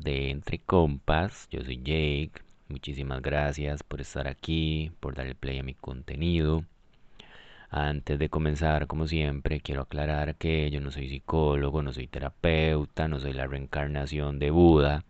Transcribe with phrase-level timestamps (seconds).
[0.00, 1.48] de Entre Compas.
[1.50, 2.32] Yo soy Jake.
[2.68, 6.64] Muchísimas gracias por estar aquí, por darle play a mi contenido.
[7.70, 13.08] Antes de comenzar, como siempre, quiero aclarar que yo no soy psicólogo, no soy terapeuta,
[13.08, 15.04] no soy la reencarnación de Buda.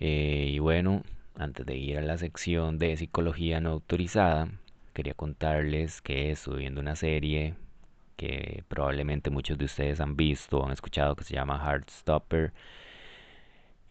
[0.00, 1.02] Eh, y bueno,
[1.36, 4.48] antes de ir a la sección de psicología no autorizada,
[4.92, 7.54] quería contarles que estoy viendo una serie
[8.16, 12.52] que probablemente muchos de ustedes han visto o han escuchado que se llama Heartstopper.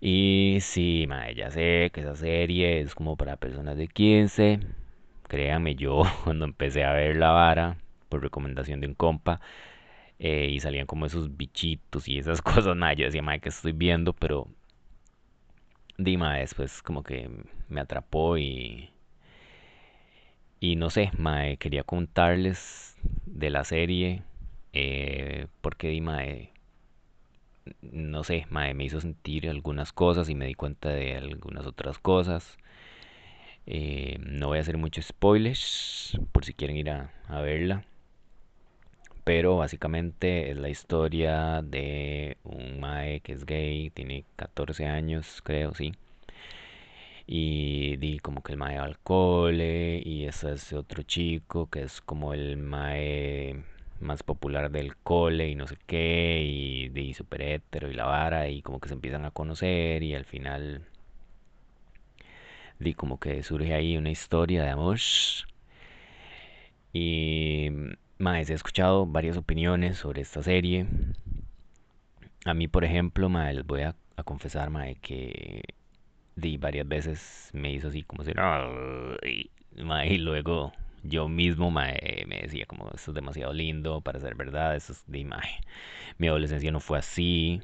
[0.01, 4.59] Y sí, mae, ya sé que esa serie es como para personas de 15.
[5.27, 7.77] Créanme, yo cuando empecé a ver la vara,
[8.09, 9.39] por recomendación de un compa,
[10.23, 13.73] eh, y salían como esos bichitos y esas cosas, mae, yo decía, mae, que estoy
[13.73, 14.47] viendo, pero
[15.97, 17.29] Dima después como que
[17.69, 18.89] me atrapó y
[20.61, 24.23] y no sé, mae, quería contarles de la serie
[24.73, 26.21] eh, porque Dima
[27.81, 31.97] no sé, mae, me hizo sentir algunas cosas y me di cuenta de algunas otras
[31.99, 32.57] cosas.
[33.65, 37.11] Eh, no voy a hacer muchos spoilers por si quieren ir a
[37.41, 37.85] verla.
[39.25, 45.73] Pero básicamente es la historia de un mae que es gay, tiene 14 años, creo,
[45.73, 45.93] sí.
[47.27, 51.83] Y di como que el mae va al cole y ese es otro chico que
[51.83, 53.63] es como el mae
[53.99, 58.49] más popular del cole y no sé qué y di super hétero y la vara
[58.49, 60.85] y como que se empiezan a conocer y al final
[62.79, 64.99] di como que surge ahí una historia de amor
[66.93, 67.69] y
[68.31, 70.85] he escuchado varias opiniones sobre esta serie
[72.45, 75.63] a mí por ejemplo mae, les voy a, confesar mae, que
[76.35, 78.31] di varias veces me hizo así como si
[79.23, 80.71] y, luego
[81.03, 81.99] yo mismo me
[82.41, 85.27] decía como esto es demasiado lindo para ser verdad, eso es de
[86.17, 87.61] Mi adolescencia no fue así.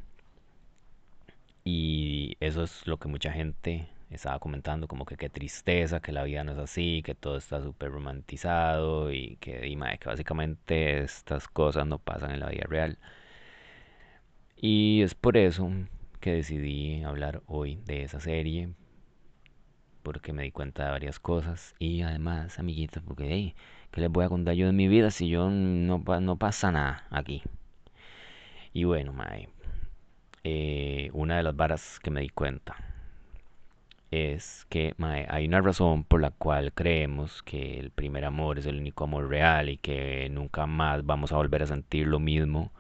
[1.64, 6.24] Y eso es lo que mucha gente estaba comentando, como que qué tristeza, que la
[6.24, 9.60] vida no es así, que todo está súper romantizado y que,
[10.00, 12.98] que básicamente estas cosas no pasan en la vida real.
[14.58, 15.72] Y es por eso
[16.20, 18.74] que decidí hablar hoy de esa serie,
[20.04, 23.56] porque me di cuenta de varias cosas y además, amiguitos, porque hey,
[23.92, 27.06] ¿qué les voy a contar yo de mi vida si yo no, no pasa nada
[27.12, 27.44] aquí?
[28.74, 29.50] Y bueno, mae,
[30.44, 32.89] eh, una de las varas que me di cuenta
[34.12, 38.66] es que mae, hay una razón por la cual creemos que el primer amor es
[38.66, 42.72] el único amor real y que nunca más vamos a volver a sentir lo mismo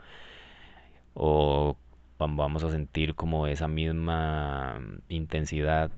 [1.13, 1.77] o
[2.17, 5.91] vamos a sentir como esa misma intensidad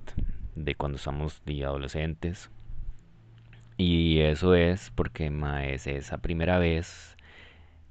[0.56, 2.52] de cuando estamos de adolescentes.
[3.78, 5.32] Y eso es porque
[5.64, 7.18] es esa primera vez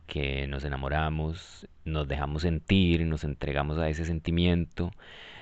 [0.07, 4.93] que nos enamoramos, nos dejamos sentir, nos entregamos a ese sentimiento,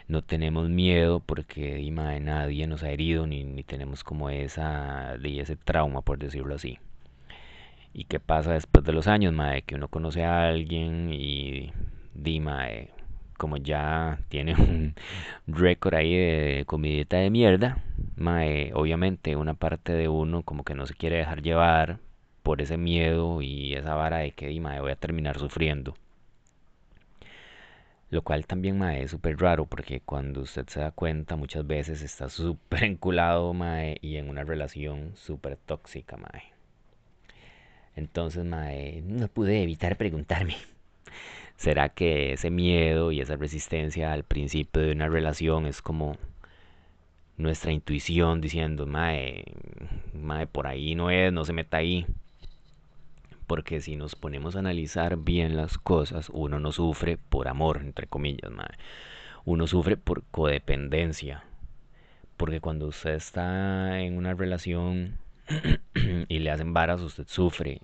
[0.09, 5.57] no tenemos miedo porque de nadie nos ha herido ni, tenemos como esa de ese
[5.57, 6.79] trauma por decirlo así.
[7.93, 9.63] ¿Y qué pasa después de los años, mae?
[9.63, 11.73] Que uno conoce a alguien y
[12.15, 12.67] Dima,
[13.37, 14.95] como ya tiene un
[15.47, 17.83] récord ahí de comidita de mierda,
[18.75, 21.99] obviamente una parte de uno como que no se quiere dejar llevar
[22.43, 25.95] por ese miedo y esa vara de que mae, voy a terminar sufriendo.
[28.11, 32.03] Lo cual también mae, es súper raro porque cuando usted se da cuenta muchas veces
[32.03, 33.55] está súper enculado
[34.01, 36.17] y en una relación súper tóxica.
[36.17, 36.53] Mae.
[37.97, 40.57] Entonces mae, no pude evitar preguntarme.
[41.57, 46.17] ¿Será que ese miedo y esa resistencia al principio de una relación es como
[47.37, 49.45] nuestra intuición diciendo, mae,
[50.15, 52.07] mae, por ahí no es, no se meta ahí?
[53.49, 58.07] Porque si nos ponemos a analizar bien las cosas, uno no sufre por amor, entre
[58.07, 58.77] comillas, mae.
[59.47, 61.45] Uno sufre por codependencia.
[62.37, 65.19] Porque cuando usted está en una relación
[66.29, 67.81] y le hacen varas, usted sufre.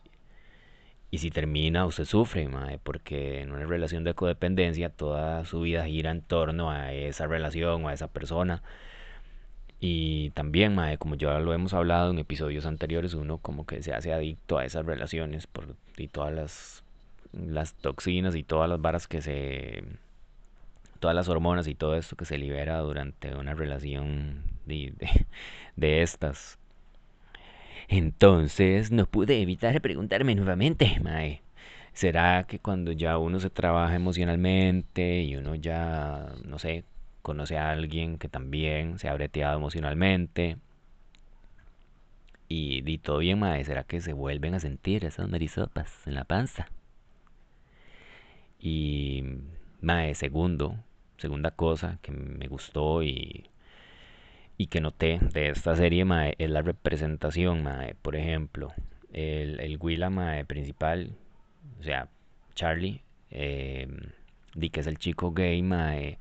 [1.11, 5.87] Y si termina, usted sufre, mae, porque en una relación de codependencia toda su vida
[5.87, 8.63] gira en torno a esa relación o a esa persona.
[9.87, 13.93] Y también, mae, como ya lo hemos hablado en episodios anteriores, uno como que se
[13.93, 16.83] hace adicto a esas relaciones por, y todas las,
[17.33, 19.85] las toxinas y todas las varas que se...
[21.01, 25.27] todas las hormonas y todo esto que se libera durante una relación de, de,
[25.77, 26.59] de estas.
[27.89, 31.43] Entonces no pude evitar preguntarme nuevamente, Mae,
[31.93, 36.85] ¿será que cuando ya uno se trabaja emocionalmente y uno ya, no sé,
[37.25, 40.59] conoce a alguien que también se ha breteado emocionalmente
[42.49, 46.25] y, di todo bien, Mae, ¿será que se vuelven a sentir esas marisopas en la
[46.25, 46.69] panza?
[48.61, 49.25] Y,
[49.81, 50.77] Mae, segundo,
[51.19, 53.49] segunda cosa que me gustó y
[54.57, 57.95] y que noté de esta serie mae, es la representación, mae.
[57.95, 58.73] Por ejemplo,
[59.13, 61.17] el, el mae, principal,
[61.81, 62.09] o sea,
[62.55, 63.89] Charlie, eh,
[64.55, 66.19] di que es el chico gay, mae,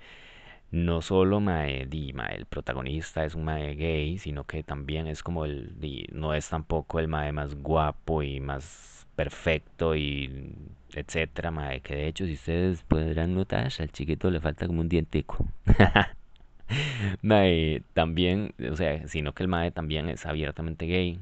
[0.74, 5.22] no solo mae, di, mae, el protagonista es un mae gay, sino que también es
[5.22, 10.56] como el, di, no es tampoco el mae más guapo y más perfecto y
[10.96, 14.90] etcétera, mae, que de hecho si ustedes podrán notar, al chiquito le falta como un
[14.90, 15.46] dientico.
[17.22, 21.20] Mae, también, o sea, sino que el Mae también es abiertamente gay.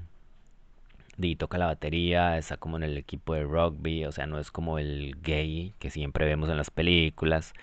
[1.17, 4.49] Y toca la batería, está como en el equipo de rugby, o sea, no es
[4.51, 7.53] como el gay que siempre vemos en las películas,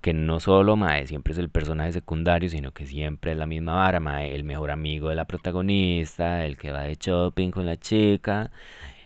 [0.00, 3.74] que no solo Mae siempre es el personaje secundario, sino que siempre es la misma
[3.74, 7.76] vara, Mae, el mejor amigo de la protagonista, el que va de shopping con la
[7.78, 8.50] chica,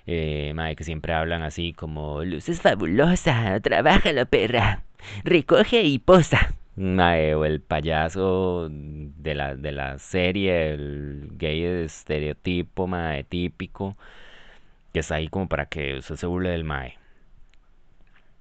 [0.06, 4.84] eh, Mae, que siempre hablan así como, Luz es fabulosa, trabaja la perra,
[5.24, 6.54] recoge y posa.
[6.76, 13.96] Mae, o el payaso de la, de la serie, el gay estereotipo, mae, típico,
[14.92, 16.98] que está ahí como para que usted se burle del mae.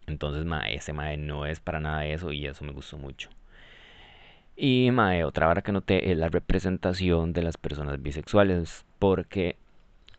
[0.07, 3.29] Entonces, mae, ese mae no es para nada eso y eso me gustó mucho.
[4.55, 9.55] Y mae, otra vara que noté es la representación de las personas bisexuales, porque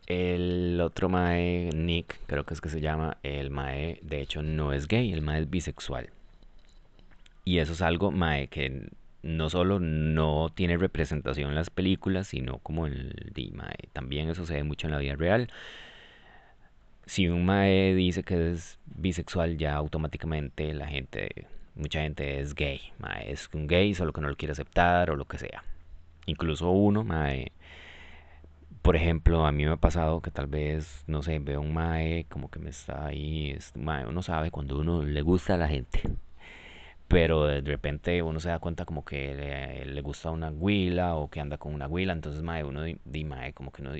[0.07, 4.73] el otro mae, Nick, creo que es que se llama, el mae, de hecho no
[4.73, 6.09] es gay, el mae es bisexual.
[7.45, 8.89] Y eso es algo, mae, que
[9.23, 14.55] no solo no tiene representación en las películas, sino como el mae, también eso se
[14.55, 15.49] ve mucho en la vida real.
[17.05, 22.81] Si un mae dice que es bisexual, ya automáticamente la gente, mucha gente es gay,
[22.99, 25.63] mae, es un gay, solo que no lo quiere aceptar o lo que sea.
[26.25, 27.51] Incluso uno, mae,
[28.81, 32.25] por ejemplo, a mí me ha pasado que tal vez, no sé, veo un mae
[32.29, 35.67] como que me está ahí, es, mae, uno sabe cuando uno le gusta a la
[35.67, 36.01] gente
[37.07, 41.29] pero de repente uno se da cuenta como que le, le gusta una huila o
[41.29, 43.93] que anda con una huila, entonces mae, uno di, di, mae, como que no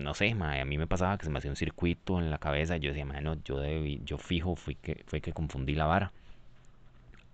[0.00, 2.38] no sé, mae, a mí me pasaba que se me hacía un circuito en la
[2.38, 5.74] cabeza y yo decía, mae, no, yo debí, yo fijo fui que fue que confundí
[5.74, 6.12] la vara.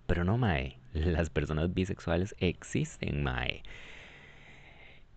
[0.07, 3.63] Pero no, mae, las personas bisexuales existen, mae.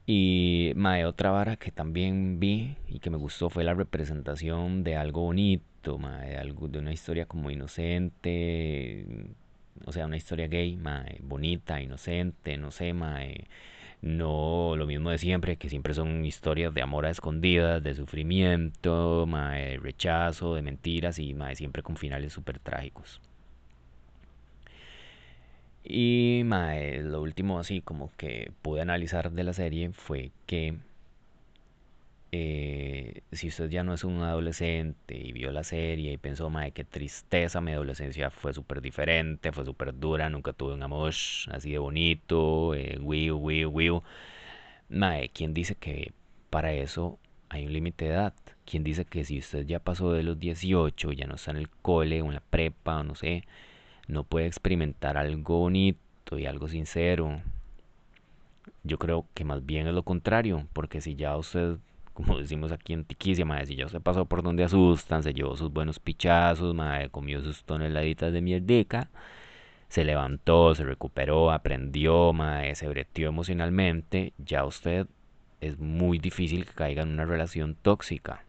[0.06, 4.96] Y mae, otra vara que también vi y que me gustó fue la representación de
[4.96, 9.06] algo bonito, mae, de algo de una historia como inocente,
[9.86, 13.46] o sea, una historia gay, mae, bonita, inocente, no sé, mae,
[14.02, 19.26] no lo mismo de siempre, que siempre son historias de amor a escondidas, de sufrimiento,
[19.28, 23.22] mae, rechazo, de mentiras y siempre con finales súper trágicos.
[25.84, 30.78] Y mae, lo último así como que pude analizar de la serie fue que
[32.32, 36.72] eh, si usted ya no es un adolescente y vio la serie y pensó, mae,
[36.72, 41.14] qué tristeza, mi adolescencia fue súper diferente, fue súper dura, nunca tuve un amor
[41.52, 44.04] así de bonito, eh, wiu, wiu.
[44.90, 46.14] Mae, ¿quién dice que
[46.50, 47.20] para eso
[47.50, 48.34] hay un límite de edad?
[48.66, 51.70] ¿Quién dice que si usted ya pasó de los 18, ya no está en el
[51.70, 53.44] cole o en la prepa o no sé,
[54.08, 57.42] no puede experimentar algo bonito y algo sincero?
[58.84, 61.78] Yo creo que más bien es lo contrario, porque si ya usted
[62.26, 65.56] como decimos aquí en Tiquicia, madre, si ya se pasó por donde asustan, se llevó
[65.56, 69.10] sus buenos pichazos, madre, comió sus toneladitas de mierdeca,
[69.88, 75.08] se levantó, se recuperó, aprendió, madre, se breteó emocionalmente, ya usted
[75.62, 78.44] es muy difícil que caiga en una relación tóxica,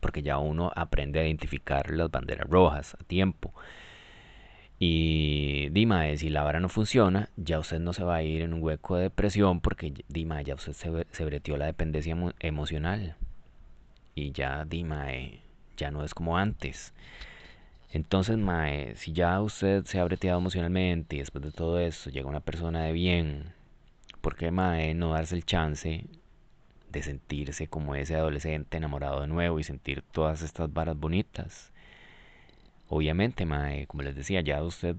[0.00, 3.54] porque ya uno aprende a identificar las banderas rojas a tiempo.
[4.78, 8.54] Y Dima, si la vara no funciona, ya usted no se va a ir en
[8.54, 13.16] un hueco de depresión porque Dima, ya usted se, se breteó la dependencia emo emocional.
[14.14, 15.40] Y ya Dima, eh,
[15.76, 16.92] ya no es como antes.
[17.90, 22.28] Entonces, mae, si ya usted se ha breteado emocionalmente y después de todo eso llega
[22.28, 23.52] una persona de bien,
[24.20, 26.04] ¿por qué, mae, no darse el chance
[26.90, 31.72] de sentirse como ese adolescente enamorado de nuevo y sentir todas estas varas bonitas.
[32.88, 34.96] Obviamente, mae, como les decía, ya usted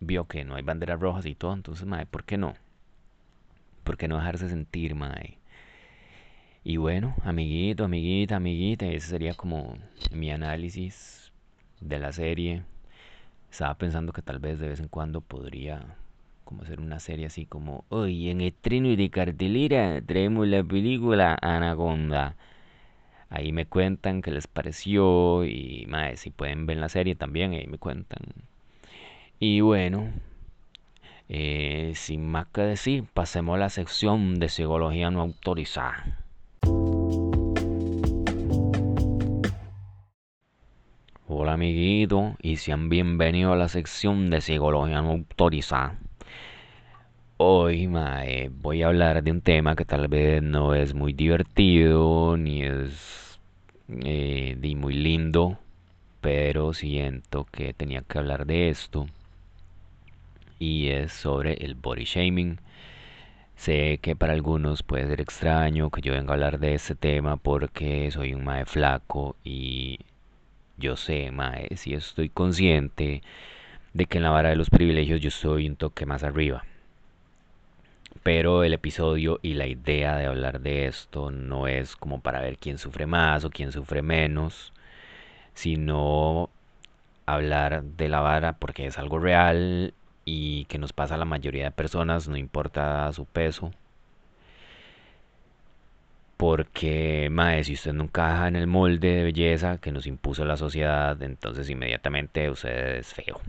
[0.00, 2.54] vio que no hay banderas rojas y todo, entonces, mae, ¿por qué no?
[3.84, 5.38] ¿Por qué no dejarse sentir, mae?
[6.64, 9.76] Y bueno, amiguito, amiguita, amiguita, ese sería como
[10.12, 11.32] mi análisis
[11.80, 12.62] de la serie.
[13.50, 15.96] Estaba pensando que tal vez de vez en cuando podría
[16.44, 21.38] como hacer una serie así como hoy en estreno y de cartelera traemos la película
[21.40, 22.36] Anaconda.
[23.34, 27.66] Ahí me cuentan qué les pareció y más si pueden ver la serie también, ahí
[27.66, 28.20] me cuentan.
[29.40, 30.10] Y bueno,
[31.30, 36.18] eh, sin más que decir, pasemos a la sección de psicología no autorizada.
[41.26, 45.98] Hola amiguito y sean bienvenidos a la sección de psicología no autorizada.
[47.38, 52.36] Hoy mae, voy a hablar de un tema que tal vez no es muy divertido
[52.36, 53.21] ni es
[54.04, 55.58] eh, ni muy lindo,
[56.20, 59.06] pero siento que tenía que hablar de esto
[60.58, 62.58] y es sobre el body shaming.
[63.56, 67.36] Sé que para algunos puede ser extraño que yo venga a hablar de este tema
[67.36, 69.98] porque soy un mae flaco y
[70.78, 73.22] yo sé, mae, si estoy consciente
[73.94, 76.64] de que en la vara de los privilegios yo estoy un toque más arriba.
[78.22, 82.58] Pero el episodio y la idea de hablar de esto no es como para ver
[82.58, 84.72] quién sufre más o quién sufre menos,
[85.54, 86.50] sino
[87.26, 91.64] hablar de la vara porque es algo real y que nos pasa a la mayoría
[91.64, 93.72] de personas, no importa su peso.
[96.36, 100.56] Porque, mae, si usted no encaja en el molde de belleza que nos impuso la
[100.56, 103.40] sociedad, entonces inmediatamente usted es feo.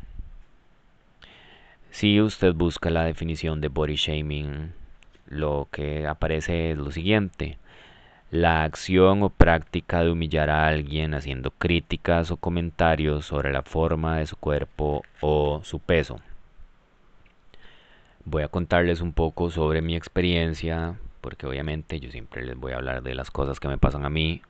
[1.93, 4.73] Si usted busca la definición de body shaming,
[5.27, 7.59] lo que aparece es lo siguiente.
[8.31, 14.17] La acción o práctica de humillar a alguien haciendo críticas o comentarios sobre la forma
[14.17, 16.19] de su cuerpo o su peso.
[18.25, 22.75] Voy a contarles un poco sobre mi experiencia porque obviamente yo siempre les voy a
[22.75, 24.41] hablar de las cosas que me pasan a mí.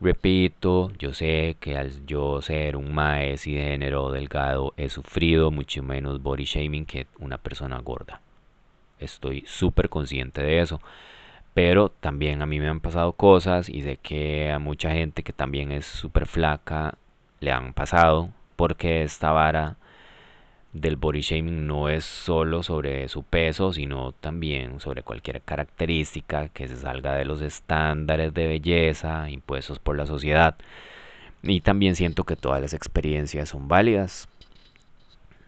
[0.00, 6.22] Repito, yo sé que al yo ser un de género delgado he sufrido mucho menos
[6.22, 8.20] body shaming que una persona gorda.
[9.00, 10.80] Estoy súper consciente de eso.
[11.54, 15.32] Pero también a mí me han pasado cosas y sé que a mucha gente que
[15.32, 16.94] también es súper flaca
[17.40, 19.76] le han pasado porque esta vara
[20.72, 26.68] del body shaming no es solo sobre su peso, sino también sobre cualquier característica que
[26.68, 30.56] se salga de los estándares de belleza impuestos por la sociedad.
[31.42, 34.28] Y también siento que todas las experiencias son válidas.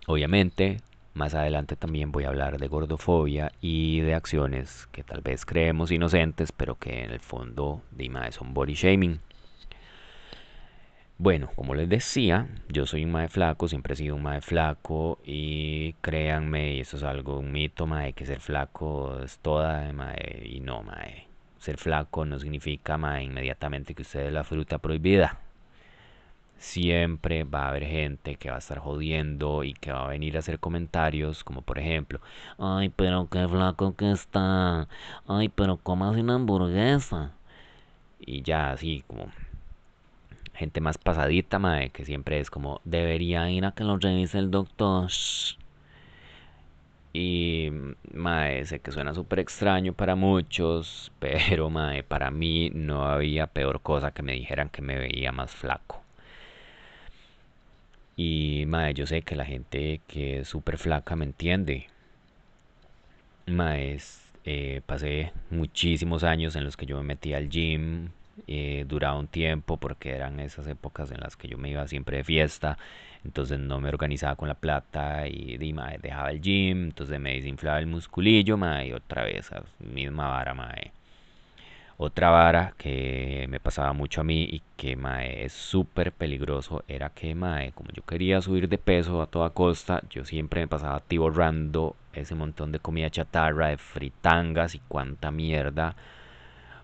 [0.06, 0.78] Obviamente,
[1.14, 5.90] más adelante también voy a hablar de gordofobia y de acciones que tal vez creemos
[5.90, 9.20] inocentes, pero que en el fondo de son body shaming.
[11.18, 15.20] Bueno, como les decía, yo soy un mae flaco, siempre he sido un mae flaco
[15.24, 20.42] y créanme, y eso es algo, un mito, mae, que ser flaco es toda, mae,
[20.44, 21.28] y no, mae.
[21.58, 25.38] Ser flaco no significa, mae, inmediatamente que usted es la fruta prohibida.
[26.58, 30.36] Siempre va a haber gente que va a estar jodiendo y que va a venir
[30.36, 32.20] a hacer comentarios como por ejemplo,
[32.58, 34.88] ay, pero qué flaco que está,
[35.28, 37.32] ay, pero hace una hamburguesa.
[38.18, 39.26] Y ya así como
[40.54, 44.50] gente más pasadita, mae, que siempre es como, debería ir a que lo revise el
[44.50, 45.10] doctor.
[47.14, 47.70] Y,
[48.12, 53.80] mae, sé que suena súper extraño para muchos, pero, mae, para mí no había peor
[53.82, 56.02] cosa que me dijeran que me veía más flaco.
[58.16, 61.86] Y, mae, yo sé que la gente que es súper flaca me entiende.
[63.46, 63.98] Mae,
[64.44, 68.10] eh, pasé muchísimos años en los que yo me metía al gym,
[68.46, 72.18] eh, duraba un tiempo porque eran esas épocas en las que yo me iba siempre
[72.18, 72.78] de fiesta,
[73.24, 77.86] entonces no me organizaba con la plata y, dejaba el gym, entonces me desinflaba el
[77.86, 79.50] musculillo, y otra vez,
[79.80, 80.54] misma vara,
[81.96, 84.98] Otra vara que me pasaba mucho a mí y que
[85.44, 87.34] es súper peligroso era que
[87.74, 92.34] como yo quería subir de peso a toda costa, yo siempre me pasaba tiborrando ese
[92.34, 95.96] montón de comida chatarra, de fritangas y cuanta mierda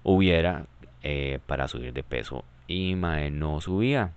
[0.03, 0.67] hubiera
[1.03, 4.13] eh, para subir de peso y mae, no subía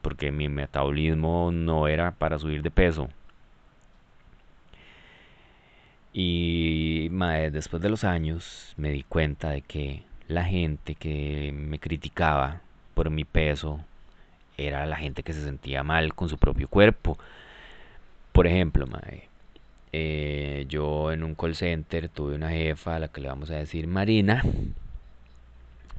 [0.00, 3.08] porque mi metabolismo no era para subir de peso.
[6.12, 11.78] Y mae, después de los años me di cuenta de que la gente que me
[11.78, 12.62] criticaba
[12.94, 13.80] por mi peso
[14.56, 17.18] era la gente que se sentía mal con su propio cuerpo.
[18.32, 19.28] Por ejemplo mae,
[19.92, 23.56] eh, yo en un call center tuve una jefa a la que le vamos a
[23.56, 24.42] decir Marina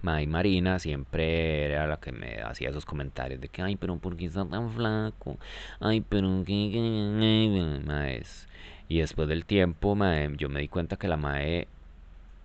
[0.01, 4.18] mae Marina siempre era la que me hacía esos comentarios de que, ay, pero ¿por
[4.18, 5.38] qué está tan flaco?
[5.79, 8.48] Ay, pero qué, maes.
[8.88, 9.96] Y después del tiempo,
[10.38, 11.68] yo me di cuenta que la mae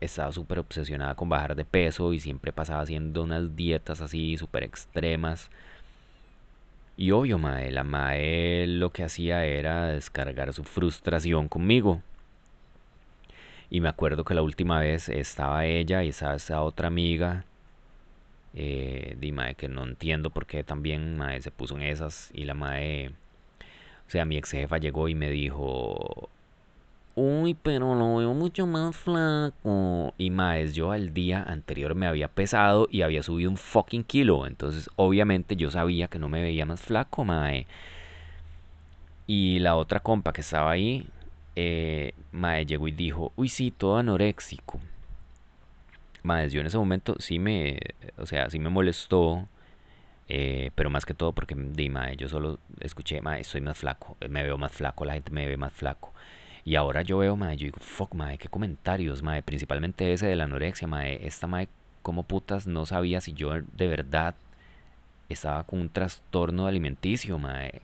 [0.01, 4.65] estaba súper obsesionada con bajar de peso y siempre pasaba haciendo unas dietas así súper
[4.65, 5.51] extremas.
[6.97, 12.03] Y obvio, mae, la mae lo que hacía era descargar su frustración conmigo.
[13.75, 17.45] Y me acuerdo que la última vez estaba ella y estaba esa otra amiga.
[18.55, 19.17] Eh,
[19.59, 22.31] que no entiendo por qué también mae se puso en esas.
[22.33, 26.29] Y la mae, o sea, mi ex jefa llegó y me dijo,
[27.17, 30.15] Uy, pero lo veo mucho más flaco.
[30.19, 34.47] Y más, yo al día anterior me había pesado y había subido un fucking kilo.
[34.47, 37.67] Entonces, obviamente, yo sabía que no me veía más flaco, mae.
[39.27, 41.09] Y la otra compa que estaba ahí,
[41.57, 44.81] eh, mae, llegó y dijo, uy, sí, todo anoréxico.
[46.23, 47.79] Mae, yo en ese momento sí me,
[48.17, 49.47] o sea, sí me molestó.
[50.29, 54.17] eh, pero más que todo porque, di, mae, yo solo escuché, mae, estoy más flaco,
[54.29, 56.13] me veo más flaco, la gente me ve más flaco.
[56.65, 60.37] Y ahora yo veo, mae, yo digo, fuck, mae, qué comentarios, mae, principalmente ese de
[60.37, 61.69] la anorexia, mae, esta mae,
[62.03, 64.35] como putas no sabía si yo de verdad
[65.29, 67.83] estaba con un trastorno alimenticio, mae.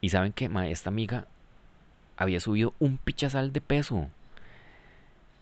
[0.00, 1.26] Y saben que, mae, esta amiga
[2.20, 4.08] había subido un pichazal de peso.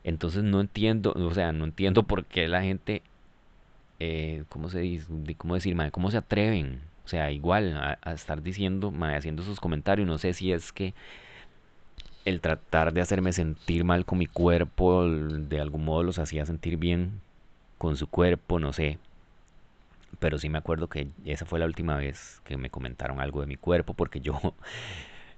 [0.04, 3.02] Entonces no entiendo, o sea, no entiendo por qué la gente,
[3.98, 5.06] eh, ¿cómo se dice?
[5.36, 5.76] ¿Cómo decir?
[5.90, 6.80] ¿Cómo se atreven?
[7.04, 10.94] O sea, igual a, estar diciendo, haciendo esos comentarios, no sé si es que
[12.24, 16.76] el tratar de hacerme sentir mal con mi cuerpo, de algún modo los hacía sentir
[16.76, 17.20] bien
[17.76, 18.98] con su cuerpo, no sé.
[20.20, 23.46] Pero sí me acuerdo que esa fue la última vez que me comentaron algo de
[23.48, 24.38] mi cuerpo, porque yo,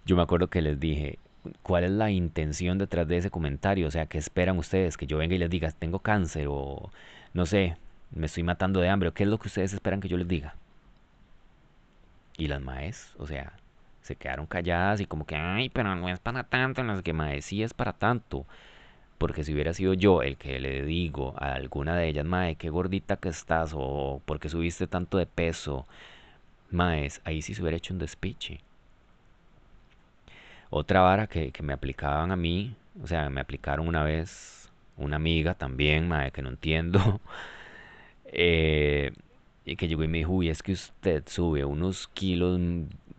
[0.04, 1.18] yo me acuerdo que les dije,
[1.62, 3.87] ¿cuál es la intención detrás de ese comentario?
[3.88, 4.96] O sea, ¿qué esperan ustedes?
[4.96, 6.90] Que yo venga y les diga, tengo cáncer o
[7.35, 7.76] no sé,
[8.12, 10.29] me estoy matando de hambre, o qué es lo que ustedes esperan que yo les
[10.29, 10.55] diga.
[12.37, 13.53] Y las maes, o sea,
[14.03, 17.12] se quedaron calladas y como que, ay, pero no es para tanto, no sé qué,
[17.12, 18.46] mae, sí es para tanto.
[19.18, 22.70] Porque si hubiera sido yo el que le digo a alguna de ellas, mae, qué
[22.70, 25.87] gordita que estás, o porque subiste tanto de peso,
[26.70, 28.61] maes, ahí sí se hubiera hecho un despiche.
[30.70, 35.16] Otra vara que, que me aplicaban a mí, o sea, me aplicaron una vez una
[35.16, 37.20] amiga también, mae, que no entiendo,
[38.26, 39.12] eh,
[39.64, 42.61] y que llegó y me dijo, uy, es que usted sube unos kilos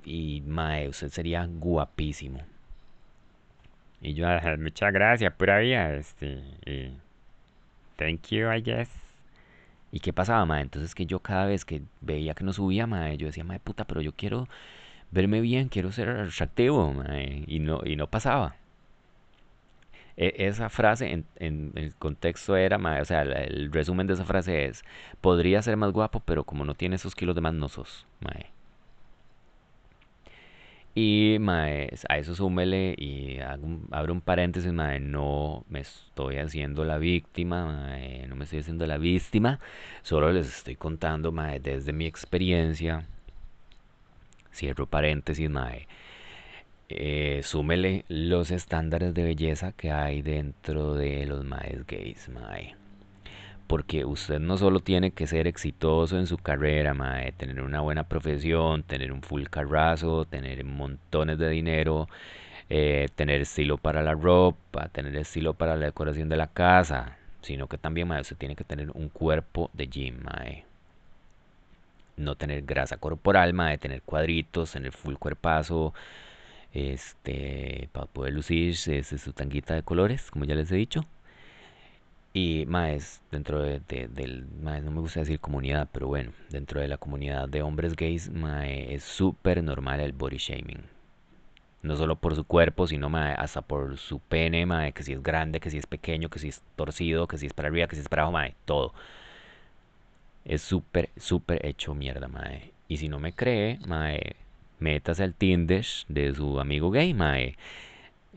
[0.06, 2.42] y mae, usted sería guapísimo.
[4.02, 6.92] Y yo, "Ah, muchas gracias, pura vida, este, y
[7.98, 8.90] thank you, I guess.
[9.92, 10.62] ¿Y qué pasaba, mae?
[10.62, 13.86] Entonces que yo cada vez que veía que no subía, mae, yo decía, mae, puta,
[13.86, 14.48] pero yo quiero
[15.12, 18.56] verme bien, quiero ser atractivo, mae, y no, y no pasaba.
[20.18, 21.26] E- esa frase en,
[21.76, 24.84] el contexto era, o sea, el, resumen de esa frase es,
[25.22, 28.06] podría ser más guapo, pero como no tiene esos kilos de más, no sos.
[30.94, 31.38] Y
[32.10, 37.98] a eso súmele y hago un- abro un paréntesis, no me estoy haciendo la víctima,
[38.28, 39.60] no me estoy haciendo la víctima,
[40.02, 43.08] solo les estoy contando, desde mi experiencia,
[44.52, 45.88] cierro paréntesis, mae,
[46.90, 52.76] eh, súmele los estándares de belleza que hay dentro de los maes gays, mae.
[53.68, 58.04] Porque usted no solo tiene que ser exitoso en su carrera, mae, tener una buena
[58.04, 62.10] profesión, tener un full carrazo, tener montones de dinero,
[62.70, 67.68] eh, tener estilo para la ropa, tener estilo para la decoración de la casa, sino
[67.68, 70.66] que también, mae, usted tiene que tener un cuerpo de gym, mae.
[72.18, 75.94] No tener grasa corporal, mae, tener cuadritos, tener full cuerpazo,
[76.74, 81.06] este, para poder lucirse, este, su tanguita de colores, como ya les he dicho.
[82.34, 86.80] Y más dentro de, de- del, mae, no me gusta decir comunidad, pero bueno, dentro
[86.82, 90.84] de la comunidad de hombres gays, mae, es súper normal el body shaming.
[91.84, 95.60] No solo por su cuerpo, sino mae, hasta por su pene, que si es grande,
[95.60, 98.02] que si es pequeño, que si es torcido, que si es para arriba, que si
[98.02, 98.94] es para abajo, todo.
[100.46, 102.74] Es súper, súper hecho mierda, mae.
[102.88, 104.36] Y si no me cree, mae,
[104.80, 107.58] métase al Tinder de su amigo gay, mae.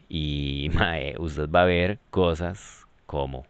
[0.08, 3.46] Y, mae, usted va a ver cosas como...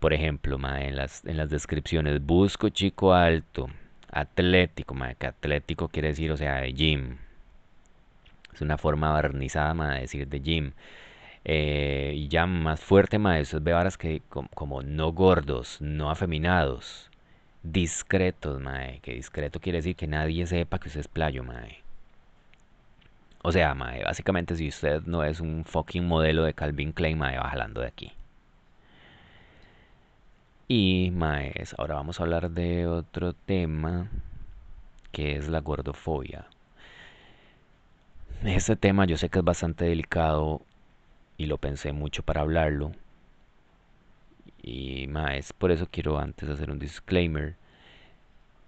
[0.00, 3.68] Por ejemplo, mae, en las, en las descripciones, busco chico alto,
[4.10, 7.18] atlético, mae, que atlético quiere decir, o sea, de gym.
[8.52, 10.72] Es una forma barnizada, mae, de decir de gym.
[11.44, 14.22] Eh, y ya más fuerte, mae, eso es varas que
[14.54, 17.11] como no gordos, no afeminados,
[17.62, 21.82] discretos, mae, que discreto quiere decir que nadie sepa que usted es playo, mae.
[23.42, 27.38] O sea, mae, básicamente si usted no es un fucking modelo de Calvin Klein, mae,
[27.38, 28.12] va jalando de aquí.
[30.74, 34.08] Y maes, ahora vamos a hablar de otro tema
[35.10, 36.46] que es la gordofobia.
[38.42, 40.62] Este tema yo sé que es bastante delicado
[41.36, 42.92] y lo pensé mucho para hablarlo.
[44.62, 47.56] Y maes, por eso quiero antes hacer un disclaimer.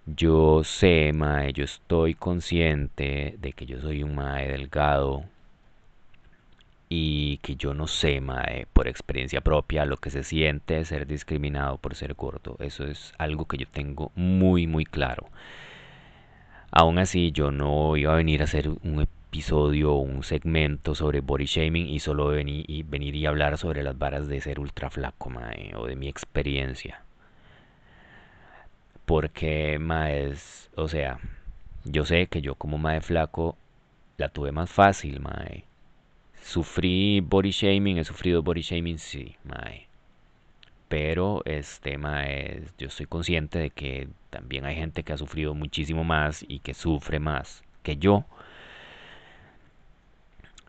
[0.07, 5.25] Yo sé, mae, yo estoy consciente de que yo soy un mae delgado
[6.89, 11.79] y que yo no sé, mae, por experiencia propia, lo que se siente ser discriminado
[11.79, 12.57] por ser gordo.
[12.61, 15.29] Eso es algo que yo tengo muy, muy claro.
[16.71, 19.01] Aún así, yo no iba a venir a hacer un
[19.35, 24.29] episodio o un segmento sobre body shaming y solo venir y, hablar sobre las varas
[24.29, 25.29] de ser ultra flaco,
[25.77, 27.03] o de mi experiencia.
[29.05, 31.19] Porque, mae, es, o sea,
[31.85, 33.57] yo sé que yo como mae flaco
[34.19, 35.65] la tuve más fácil, mae.
[36.41, 39.89] Sufrí body shaming, he sufrido body shaming, sí, mae.
[40.87, 46.05] Pero este mae, yo estoy consciente de que también hay gente que ha sufrido muchísimo
[46.05, 48.27] más y que sufre más que yo.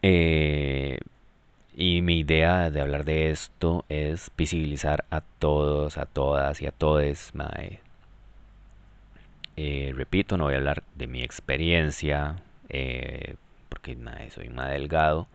[0.08, 1.00] Eh,
[1.76, 6.72] y mi idea de hablar de esto es visibilizar a todos, a todas y a
[6.72, 7.80] todes, mae.
[9.58, 12.36] Eh, repito, no voy a hablar de mi experiencia,
[12.70, 13.36] eh,
[13.70, 13.98] porque
[14.30, 15.28] soy más delgado.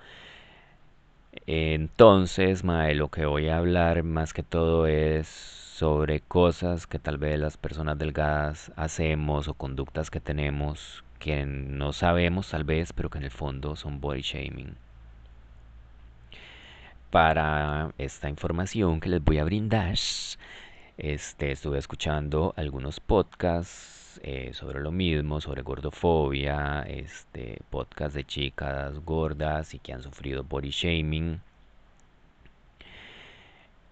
[1.47, 7.19] Entonces, mae, lo que voy a hablar más que todo es sobre cosas que tal
[7.19, 13.11] vez las personas delgadas hacemos o conductas que tenemos que no sabemos tal vez, pero
[13.11, 14.75] que en el fondo son body shaming.
[17.11, 19.95] Para esta información que les voy a brindar,
[20.97, 28.99] este, estuve escuchando algunos podcasts eh, sobre lo mismo, sobre gordofobia, este, podcasts de chicas
[29.05, 31.41] gordas y que han sufrido body shaming.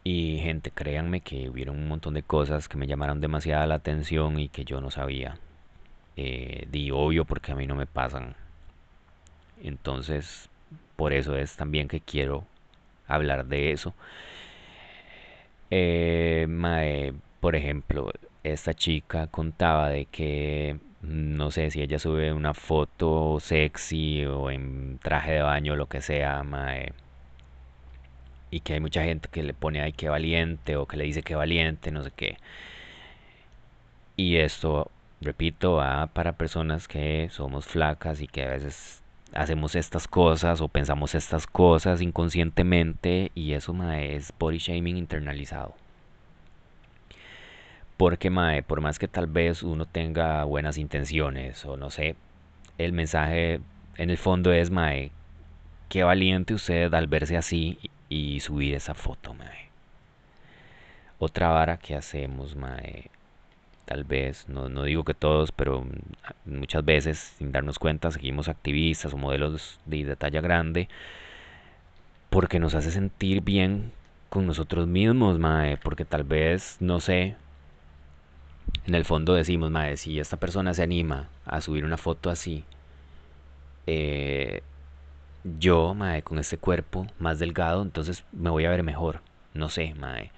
[0.04, 4.38] Y gente, créanme que hubieron un montón de cosas que me llamaron demasiada la atención
[4.38, 5.38] y que yo no sabía.
[6.20, 8.34] Eh, di obvio porque a mí no me pasan.
[9.62, 10.48] Entonces,
[10.96, 12.44] por eso es también que quiero
[13.06, 13.94] hablar de eso.
[15.70, 18.10] Eh, mae, por ejemplo,
[18.42, 24.98] esta chica contaba de que no sé si ella sube una foto sexy o en
[25.02, 26.92] traje de baño, lo que sea, mae,
[28.50, 31.22] y que hay mucha gente que le pone ay que valiente o que le dice
[31.22, 32.36] que valiente, no sé qué.
[34.16, 39.02] Y esto, repito, va para personas que somos flacas y que a veces
[39.34, 45.74] hacemos estas cosas o pensamos estas cosas inconscientemente y eso mae, es body shaming internalizado.
[47.96, 52.16] Porque mae, por más que tal vez uno tenga buenas intenciones o no sé,
[52.78, 53.60] el mensaje
[53.96, 55.10] en el fondo es mae,
[55.88, 57.78] qué valiente usted al verse así
[58.08, 59.68] y subir esa foto, mae.
[61.18, 63.10] Otra vara que hacemos, mae,
[63.88, 65.86] tal vez, no, no digo que todos, pero
[66.44, 70.88] muchas veces sin darnos cuenta seguimos activistas o modelos de, de talla grande
[72.30, 73.92] porque nos hace sentir bien
[74.28, 77.36] con nosotros mismos, mae, porque tal vez, no sé,
[78.86, 82.64] en el fondo decimos, mae, si esta persona se anima a subir una foto así,
[83.86, 84.62] eh,
[85.44, 89.22] yo, mae, con este cuerpo más delgado, entonces me voy a ver mejor.
[89.54, 90.30] No sé, mae.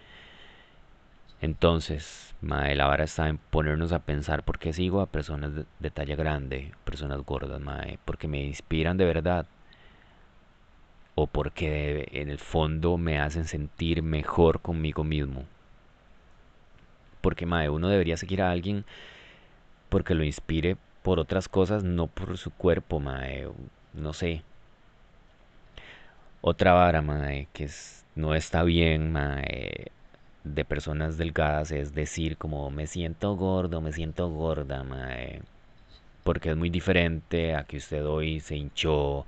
[1.40, 5.90] Entonces, mae, la vara está en ponernos a pensar por qué sigo a personas de,
[5.90, 9.46] talla grande, personas gordas, mae, porque me inspiran de verdad
[11.14, 15.44] o porque en el fondo me hacen sentir mejor conmigo mismo.
[17.20, 18.84] Porque, mae, uno debería seguir a alguien
[19.88, 23.48] porque lo inspire por otras cosas, no por su cuerpo, mae.
[23.94, 24.42] No sé.
[26.42, 29.90] Otra vara, mae, que es- no está bien, mae,
[30.44, 35.42] de personas delgadas es decir como me siento gordo, me siento gorda, mae.
[36.24, 39.26] Porque es muy diferente a que usted hoy se hinchó,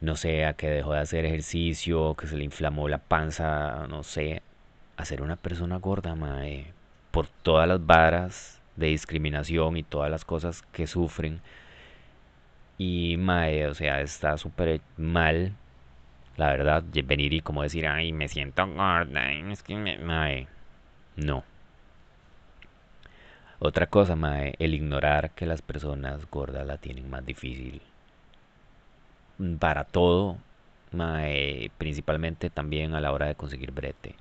[0.00, 4.02] no sé, a que dejó de hacer ejercicio, que se le inflamó la panza, no
[4.02, 4.42] sé,
[4.96, 6.72] a ser una persona gorda, mae.
[7.10, 11.40] Por todas las varas de discriminación y todas las cosas que sufren.
[12.78, 15.54] Y mae, o sea, está súper mal
[16.40, 19.98] La verdad, venir y como decir, ay, me siento gorda, es que me...
[19.98, 20.46] Mae,
[21.16, 21.44] no.
[23.58, 27.82] Otra cosa, mae, el ignorar que las personas gordas la tienen más difícil.
[29.58, 30.38] Para todo,
[30.92, 34.14] mae, principalmente también a la hora de conseguir brete.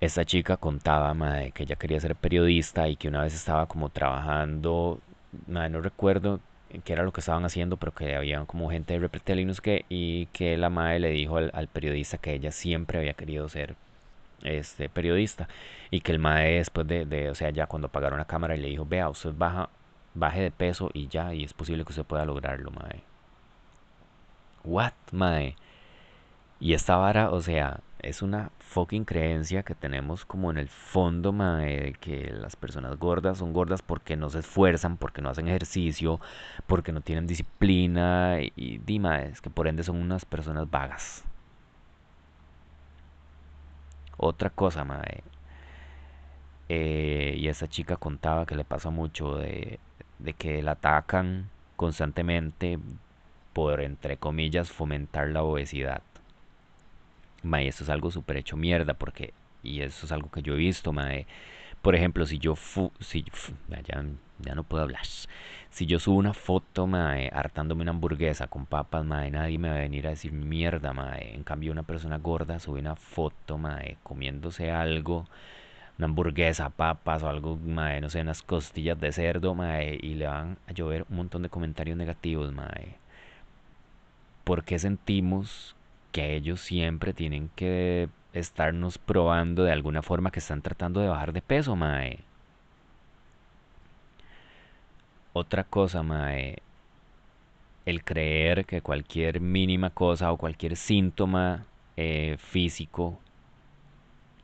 [0.00, 3.88] Esta chica contaba, mae, que ella quería ser periodista y que una vez estaba como
[3.88, 5.00] trabajando,
[5.46, 6.40] mae, no recuerdo
[6.84, 10.26] qué era lo que estaban haciendo, pero que había como gente de Repretel y y
[10.26, 13.76] que la madre le dijo al, al periodista que ella siempre había querido ser
[14.42, 15.48] este periodista
[15.90, 18.60] y que el mae después de, de, o sea, ya cuando apagaron la cámara y
[18.60, 19.70] le dijo, vea, usted baja,
[20.14, 23.02] baje de peso y ya, y es posible que usted pueda lograrlo, mae.
[24.64, 25.56] What, mae?
[26.60, 31.32] Y esta vara, o sea, es una fucking creencia que tenemos como en el fondo,
[31.32, 35.48] mae, de que las personas gordas son gordas porque no se esfuerzan, porque no hacen
[35.48, 36.20] ejercicio,
[36.66, 41.24] porque no tienen disciplina y, dima, es que por ende son unas personas vagas.
[44.18, 45.24] Otra cosa, mae.
[46.68, 49.80] Eh, y esa chica contaba que le pasa mucho de,
[50.18, 52.78] de que la atacan constantemente
[53.52, 56.02] por, entre comillas, fomentar la obesidad.
[57.42, 60.56] Mae, esto es algo súper hecho mierda porque, y eso es algo que yo he
[60.56, 61.26] visto, mae.
[61.82, 63.24] Por ejemplo, si yo fu, si,
[63.68, 65.04] ya, ya, no puedo hablar.
[65.70, 69.76] Si yo subo una foto, mae, hartándome una hamburguesa con papas, mae, nadie me va
[69.76, 71.34] a venir a decir mierda, mae.
[71.34, 75.26] En cambio, una persona gorda sube una foto, mae, comiéndose algo,
[75.98, 80.26] una hamburguesa, papas o algo, mae, no sé, unas costillas de cerdo, mae, y le
[80.26, 82.96] van a llover un montón de comentarios negativos, mae.
[84.44, 85.76] ¿Por qué sentimos
[86.12, 91.32] que ellos siempre tienen que estarnos probando de alguna forma que están tratando de bajar
[91.32, 92.20] de peso, mae.
[95.32, 96.58] Otra cosa, mae,
[97.86, 103.20] el creer que cualquier mínima cosa o cualquier síntoma eh, físico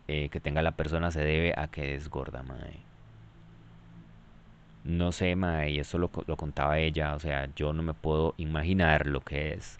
[0.09, 2.81] eh, que tenga la persona se debe a que es gorda, mae.
[4.85, 8.35] No sé, mae, y eso lo, lo contaba ella, o sea, yo no me puedo
[8.39, 9.79] imaginar lo que es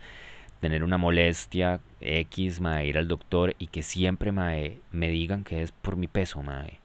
[0.61, 5.63] tener una molestia X, mae, ir al doctor y que siempre, mae, me digan que
[5.63, 6.81] es por mi peso, mae.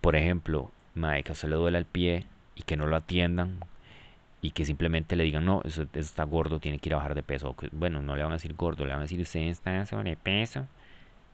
[0.00, 3.60] Por ejemplo, mae, que a usted le duele el pie y que no lo atiendan
[4.40, 7.22] y que simplemente le digan, no, eso, está gordo, tiene que ir a bajar de
[7.22, 7.54] peso.
[7.72, 10.66] bueno, no le van a decir gordo, le van a decir, usted está sobrepeso,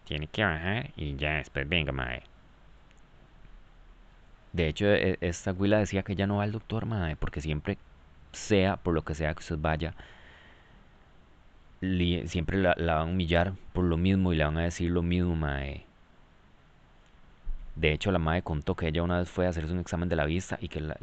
[0.05, 2.23] tiene que bajar y ya después venga, mae.
[4.53, 7.79] De hecho, e, esta güila decía que ya no va al doctor, mae, porque siempre
[8.33, 9.95] sea por lo que sea que usted vaya,
[11.81, 15.37] siempre la, van a humillar por lo mismo y le van a decir lo mismo,
[15.37, 15.85] mae.
[17.77, 20.17] De hecho, la madre contó que ella una vez fue a hacerse un examen de
[20.17, 20.97] la vista y que, la,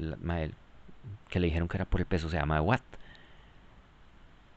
[1.30, 2.28] que le dijeron que era por el peso.
[2.28, 2.82] O sea, mae, what?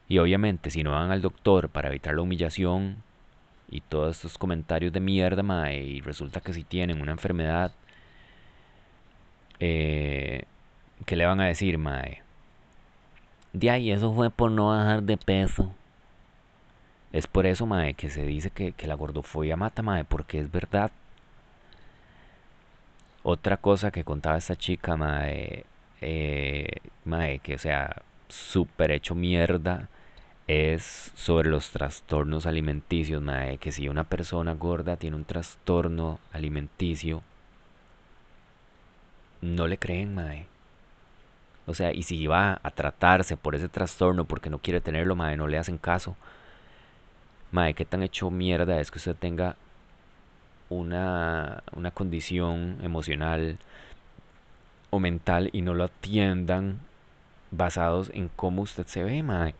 [0.08, 2.96] Y obviamente, si no van al doctor para evitar la humillación
[3.70, 7.72] y todos estos comentarios de mierda, mae, y resulta que si tienen una enfermedad,
[9.60, 10.44] eh,
[11.06, 12.22] ¿qué le van a decir, mae?
[13.52, 15.74] De ahí, eso fue por no bajar de peso.
[17.12, 20.90] Es por eso, mae, que se dice que, la gordofobia mata, mae, porque es verdad.
[23.22, 25.64] Otra cosa que contaba esta chica, mae,
[26.00, 26.68] eh,
[27.04, 29.88] mae, que o sea, súper hecho mierda,
[30.48, 37.22] es sobre los trastornos alimenticios, mae, que si una persona gorda tiene un trastorno alimenticio,
[39.40, 40.46] no le creen, mae.
[41.66, 45.36] O sea, y si va a tratarse por ese trastorno porque no quiere tenerlo, mae,
[45.36, 46.16] no le hacen caso.
[47.50, 49.56] Mae, qué tan hecho mierda es que usted tenga
[50.68, 53.58] una, una condición emocional
[54.90, 56.78] o mental y no lo atiendan
[57.50, 59.54] basados en cómo usted se ve, mae.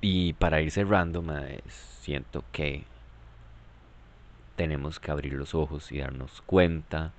[0.00, 2.84] Y para ir cerrando, mae, siento que
[4.56, 7.12] tenemos que abrir los ojos y darnos cuenta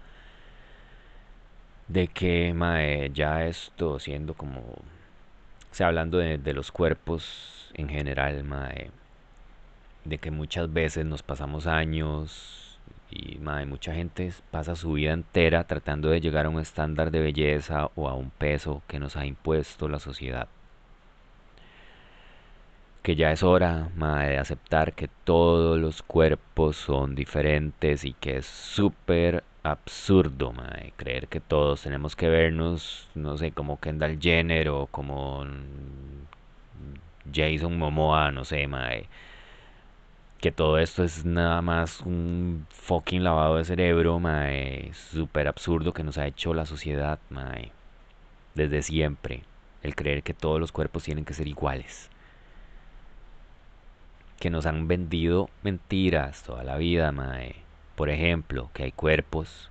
[1.87, 4.61] de que, mae, ya esto siendo como,
[5.75, 8.45] sea, hablando de, de los cuerpos en general,
[10.05, 12.79] de que muchas veces nos pasamos años
[13.11, 17.19] y mae, mucha gente pasa su vida entera tratando de llegar a un estándar de
[17.19, 20.47] belleza o a un peso que nos ha impuesto la sociedad.
[23.05, 28.47] Que ya es hora, de aceptar que todos los cuerpos son diferentes y que es
[28.47, 30.51] súper absurdo,
[30.97, 35.45] creer que todos tenemos que vernos, no sé, como Kendall Jenner o como
[37.31, 39.07] Jason Momoa, no sé, mae.
[40.39, 44.91] Que todo esto es nada más un fucking lavado de cerebro, mae.
[44.93, 47.71] Súper absurdo que nos ha hecho la sociedad, mae.
[48.55, 49.43] Desde siempre.
[49.83, 52.09] El creer que todos los cuerpos tienen que ser iguales.
[54.39, 57.55] Que nos han vendido mentiras toda la vida, mae.
[57.95, 59.69] Por ejemplo, que hay cuerpos.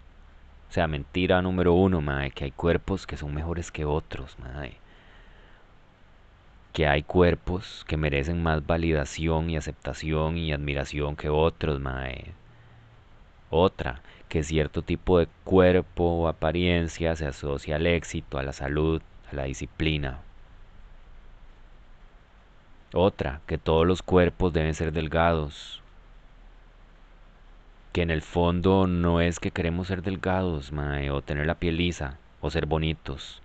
[0.71, 2.31] O sea, mentira número uno, mae.
[2.31, 4.79] Que hay cuerpos que son mejores que otros, mae
[6.75, 12.33] que hay cuerpos que merecen más validación y aceptación y admiración que otros, mae.
[13.49, 19.01] Otra, que cierto tipo de cuerpo o apariencia se asocia al éxito, a la salud,
[19.31, 20.19] a la disciplina.
[22.97, 25.83] Otra, que todos los cuerpos deben ser delgados.
[27.93, 31.77] Que en el fondo no es que queremos ser delgados, mae, o tener la piel
[31.77, 33.43] lisa, o ser bonitos,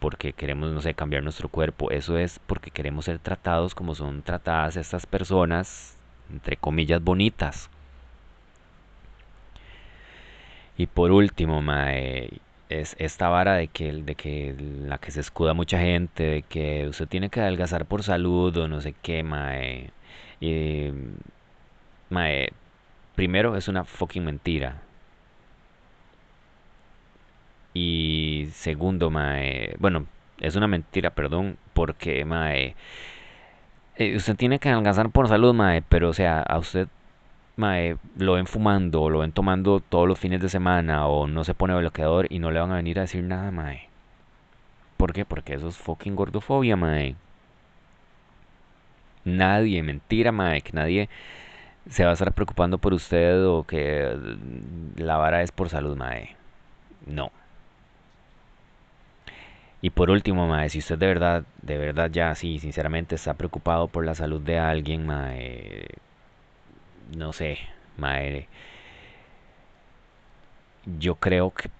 [0.00, 1.92] porque queremos, no sé, cambiar nuestro cuerpo.
[1.92, 5.96] Eso es porque queremos ser tratados como son tratadas estas personas,
[6.28, 7.70] entre comillas, bonitas.
[10.76, 15.54] Y por último, mae, es esta vara de que, de que la que se escuda
[15.54, 19.90] mucha gente, de que usted tiene que adelgazar por salud o no sé qué, mae.
[20.40, 20.90] Y,
[22.10, 22.52] mae,
[23.14, 24.82] primero es una fucking mentira.
[27.74, 30.06] Y segundo, mae, bueno,
[30.40, 32.76] es una mentira, perdón, porque, mae,
[33.96, 36.88] eh, usted tiene que adelgazar por salud, mae, pero o sea, a usted
[37.56, 41.44] mae, lo ven fumando o lo ven tomando todos los fines de semana o no
[41.44, 43.88] se pone bloqueador y no le van a venir a decir nada, mae.
[44.96, 45.24] ¿Por qué?
[45.24, 47.16] Porque eso es fucking gordofobia, mae.
[49.24, 51.08] Nadie, mentira, mae, que nadie
[51.88, 54.16] se va a estar preocupando por usted o que
[54.96, 56.36] la vara es por salud, mae.
[57.06, 57.30] No.
[59.82, 63.88] Y por último, mae, si usted de verdad, de verdad ya, sí, sinceramente está preocupado
[63.88, 65.86] por la salud de alguien, mae,
[67.16, 67.58] no sé,
[67.96, 68.48] madre.
[70.98, 71.70] Yo creo que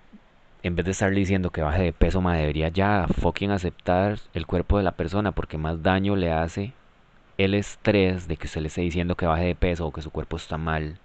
[0.62, 4.46] en vez de estarle diciendo que baje de peso, madre, debería ya fucking aceptar el
[4.46, 6.74] cuerpo de la persona porque más daño le hace
[7.38, 10.10] el estrés de que usted le esté diciendo que baje de peso o que su
[10.10, 11.00] cuerpo está mal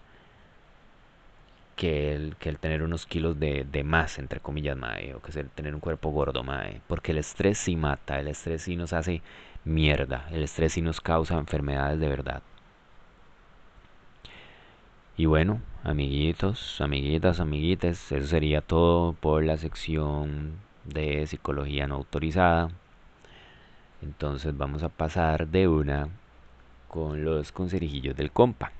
[1.76, 5.38] que el, que el tener unos kilos de, de más, entre comillas, madre, o que
[5.40, 6.82] el tener un cuerpo gordo, madre.
[6.88, 9.22] Porque el estrés sí mata, el estrés sí nos hace
[9.64, 12.44] mierda, el estrés sí nos causa enfermedades de verdad.
[15.20, 20.54] Y bueno, amiguitos, amiguitas, amiguites, eso sería todo por la sección
[20.86, 22.70] de psicología no autorizada.
[24.02, 26.08] Entonces vamos a pasar de una
[26.88, 28.72] con los conserijillos del compa.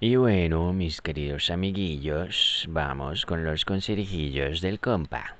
[0.00, 5.39] Y bueno, mis queridos amiguillos, vamos con los conserijillos del compa.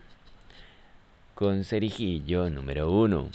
[1.41, 3.31] Conserijillo número uno.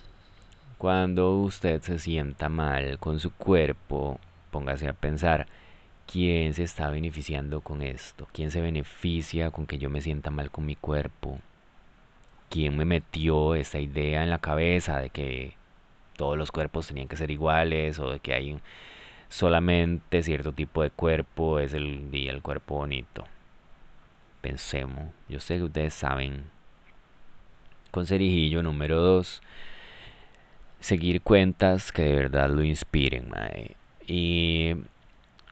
[0.78, 4.20] Cuando usted se sienta mal con su cuerpo,
[4.52, 5.48] póngase a pensar,
[6.06, 8.28] ¿quién se está beneficiando con esto?
[8.32, 11.40] ¿Quién se beneficia con que yo me sienta mal con mi cuerpo?
[12.52, 15.58] ¿Quién me metió esa idea en la cabeza de que
[16.16, 18.60] todos los cuerpos tenían que ser iguales o de que hay
[19.30, 23.26] solamente cierto tipo de cuerpo es el el cuerpo bonito?
[24.42, 26.55] Pensemos, yo sé que ustedes saben
[27.96, 29.42] conserijillo número 2.
[30.82, 33.78] Seguir cuentas que de verdad lo inspiren, mae.
[34.06, 34.76] Y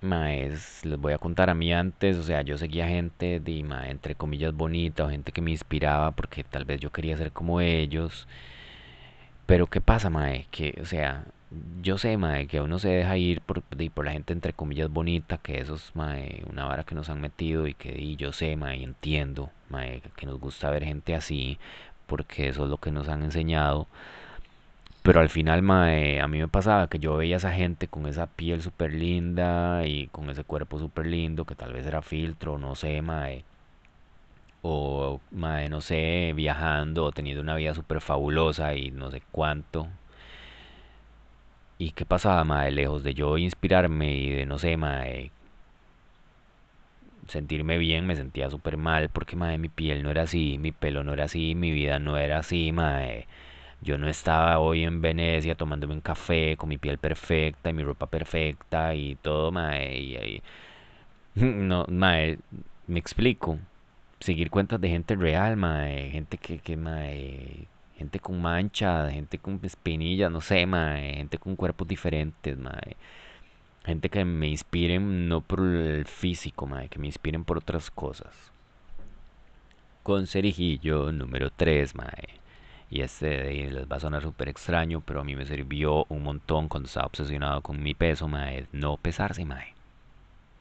[0.01, 3.91] maes, les voy a contar a mí antes, o sea, yo seguía gente de, mae,
[3.91, 7.61] entre comillas bonita o gente que me inspiraba porque tal vez yo quería ser como
[7.61, 8.27] ellos.
[9.45, 10.47] Pero ¿qué pasa, mae?
[10.51, 11.25] Que, o sea,
[11.81, 13.61] yo sé, mae, que uno se deja ir por,
[13.93, 17.21] por la gente entre comillas bonita, que eso es, mae, una vara que nos han
[17.21, 21.57] metido y que y yo sé, mae, entiendo, mae, que nos gusta ver gente así,
[22.07, 23.87] porque eso es lo que nos han enseñado.
[25.03, 28.07] Pero al final, mae, a mí me pasaba que yo veía a esa gente con
[28.07, 32.57] esa piel súper linda y con ese cuerpo súper lindo, que tal vez era filtro,
[32.57, 33.43] no sé, mae.
[34.63, 39.87] O, mae, no sé, viajando o teniendo una vida súper fabulosa y no sé cuánto.
[41.77, 42.71] ¿Y qué pasaba, mae?
[42.71, 45.31] Lejos de yo inspirarme y de, no sé, mae,
[47.27, 51.03] sentirme bien, me sentía súper mal porque, madre, mi piel no era así, mi pelo
[51.03, 53.27] no era así, mi vida no era así, madre.
[53.81, 57.83] Yo no estaba hoy en Venecia tomándome un café con mi piel perfecta y mi
[57.83, 59.99] ropa perfecta y todo, madre.
[59.99, 60.43] Y,
[61.35, 62.39] no, madre,
[62.87, 63.59] me explico.
[64.19, 66.09] Seguir cuentas de gente real, madre.
[66.11, 71.15] Gente que, que madre, gente con mancha, gente con espinillas, no sé, madre.
[71.15, 72.97] Gente con cuerpos diferentes, madre.
[73.85, 78.33] Gente que me inspiren no por el físico, madre, que me inspiren por otras cosas.
[80.03, 82.39] Con cerijillo número 3, mae.
[82.89, 86.69] Y este les va a sonar súper extraño, pero a mí me sirvió un montón
[86.69, 88.67] cuando estaba obsesionado con mi peso, mae.
[88.71, 89.73] No pesarse, mae.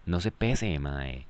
[0.06, 1.26] No se pese, mae.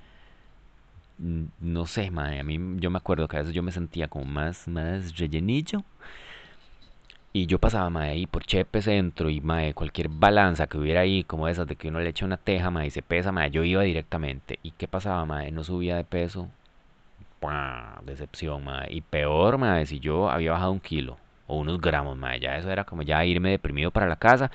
[1.18, 2.40] No sé, mae.
[2.40, 5.84] A mí yo me acuerdo que a veces yo me sentía como más, más rellenillo
[7.35, 11.24] y yo pasaba, mae, ahí por Chepe Centro y, mae, cualquier balanza que hubiera ahí,
[11.24, 13.64] como esas de que uno le echa una teja, mae, y se pesa, mae, yo
[13.64, 14.59] iba directamente.
[14.62, 15.51] ¿Y qué pasaba, mae?
[15.51, 16.49] No subía de peso.
[17.41, 18.01] ¡Pah!
[18.05, 18.93] Decepción, mae.
[18.93, 22.70] Y peor, mae, si yo había bajado un kilo o unos gramos, mae, ya eso
[22.70, 24.51] era como ya irme deprimido para la casa.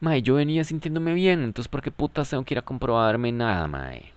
[0.00, 3.66] Mae, yo venía sintiéndome bien, entonces ¿por qué putas tengo que ir a comprobarme nada,
[3.68, 4.12] mae?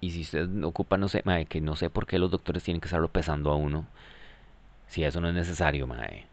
[0.00, 2.80] Y si usted ocupa, no sé, mae, que no sé por qué los doctores tienen
[2.80, 3.86] que estarlo pesando a uno.
[4.88, 6.26] Si eso no es necesario, mae.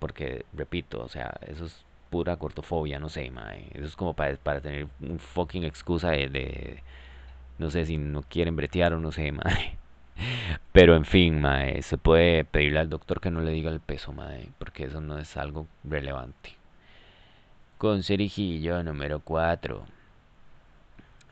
[0.00, 3.68] Porque, repito, o sea, eso es pura cortofobia, no sé, mae.
[3.74, 6.82] Eso es como para, para tener un fucking excusa de,
[7.58, 9.78] no sé, si no quieren bretear o no sé, mae.
[10.72, 14.12] Pero en fin, mae, se puede pedirle al doctor que no le diga el peso,
[14.12, 16.56] mae, porque eso no es algo relevante.
[17.78, 19.99] Con cerijillo número 4.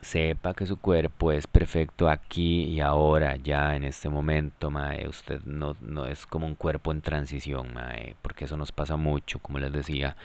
[0.01, 5.07] Sepa que su cuerpo es perfecto aquí y ahora, ya en este momento, mae.
[5.07, 9.39] Usted no, no es como un cuerpo en transición, mae, porque eso nos pasa mucho,
[9.39, 10.15] como les decía.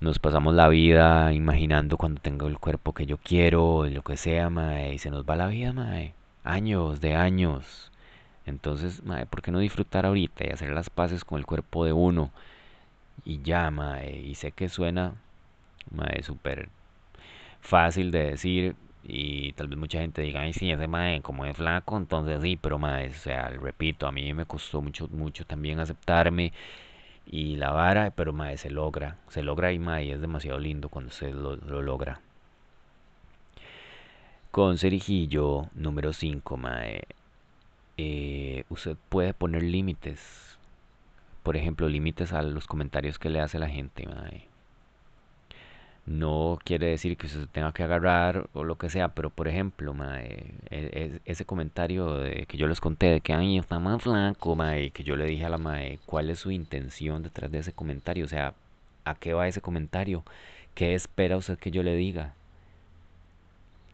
[0.00, 4.50] Nos pasamos la vida imaginando cuando tengo el cuerpo que yo quiero, lo que sea,
[4.50, 6.14] mae, y se nos va la vida, mae.
[6.44, 7.92] Años de años.
[8.46, 11.92] Entonces, mae, ¿por qué no disfrutar ahorita y hacer las paces con el cuerpo de
[11.92, 12.30] uno?
[13.24, 15.14] Y ya, mae, y sé que suena,
[15.90, 16.68] mae, súper
[17.60, 18.76] fácil de decir
[19.08, 22.56] y tal vez mucha gente diga, ay, sí, ese mae, como es flaco, entonces sí,
[22.60, 26.52] pero mae, o sea, repito, a mí me costó mucho, mucho también aceptarme
[27.26, 31.12] y la vara, pero mae, se logra, se logra y mae, es demasiado lindo cuando
[31.12, 32.20] se lo, lo logra.
[34.50, 37.02] Con cerijillo número 5 mae,
[37.98, 40.58] eh, usted puede poner límites.
[41.42, 44.48] Por ejemplo, límites a los comentarios que le hace la gente, mae.
[46.06, 49.92] No quiere decir que usted tenga que agarrar o lo que sea, pero por ejemplo,
[49.92, 54.02] mae, e- e- ese comentario de, que yo les conté de que ay, está más
[54.02, 57.58] flaco, mae, que yo le dije a la mae, ¿cuál es su intención detrás de
[57.58, 58.24] ese comentario?
[58.24, 58.54] O sea,
[59.04, 60.24] ¿a qué va ese comentario?
[60.74, 62.36] ¿Qué espera usted que yo le diga?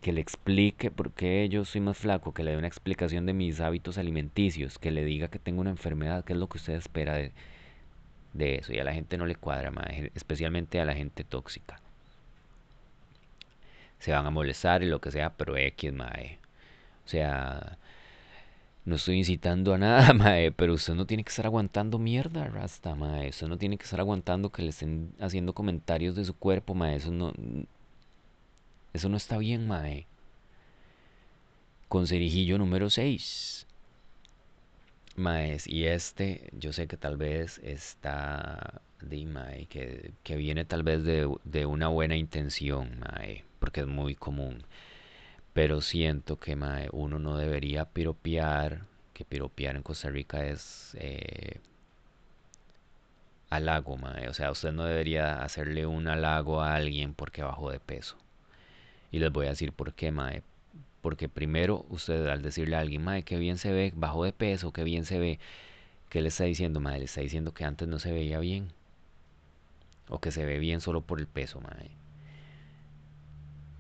[0.02, 3.32] Que le explique por qué yo soy más flaco, que le dé una explicación de
[3.32, 6.74] mis hábitos alimenticios, que le diga que tengo una enfermedad, ¿qué es lo que usted
[6.74, 7.32] espera de,
[8.32, 8.72] de eso?
[8.72, 11.81] Y a la gente no le cuadra, mae, especialmente a la gente tóxica.
[14.02, 16.38] Se van a molestar y lo que sea, pero X, mae.
[17.06, 17.78] O sea,
[18.84, 22.94] no estoy incitando a nada, mae, pero usted no tiene que estar aguantando mierda, Rasta,
[22.94, 23.30] mae.
[23.30, 26.96] Usted no tiene que estar aguantando que le estén haciendo comentarios de su cuerpo, mae.
[26.96, 27.32] Eso no,
[28.92, 30.06] eso no está bien, mae.
[31.88, 33.66] Con cerijillo número 6.
[35.16, 40.82] Maes, y este, yo sé que tal vez está, de mae, que, que viene tal
[40.82, 44.64] vez de, de una buena intención, mae, porque es muy común.
[45.54, 48.82] Pero siento que mae, uno no debería piropear,
[49.14, 51.60] que piropear en Costa Rica es eh,
[53.50, 54.28] halago, mae.
[54.28, 58.16] O sea, usted no debería hacerle un halago a alguien porque bajó de peso.
[59.10, 60.42] Y les voy a decir por qué, mae.
[61.00, 64.72] Porque primero usted al decirle a alguien, mae, qué bien se ve, bajó de peso,
[64.72, 65.38] qué bien se ve,
[66.10, 66.98] ¿qué le está diciendo, mae?
[66.98, 68.72] Le está diciendo que antes no se veía bien.
[70.08, 72.01] O que se ve bien solo por el peso, mae.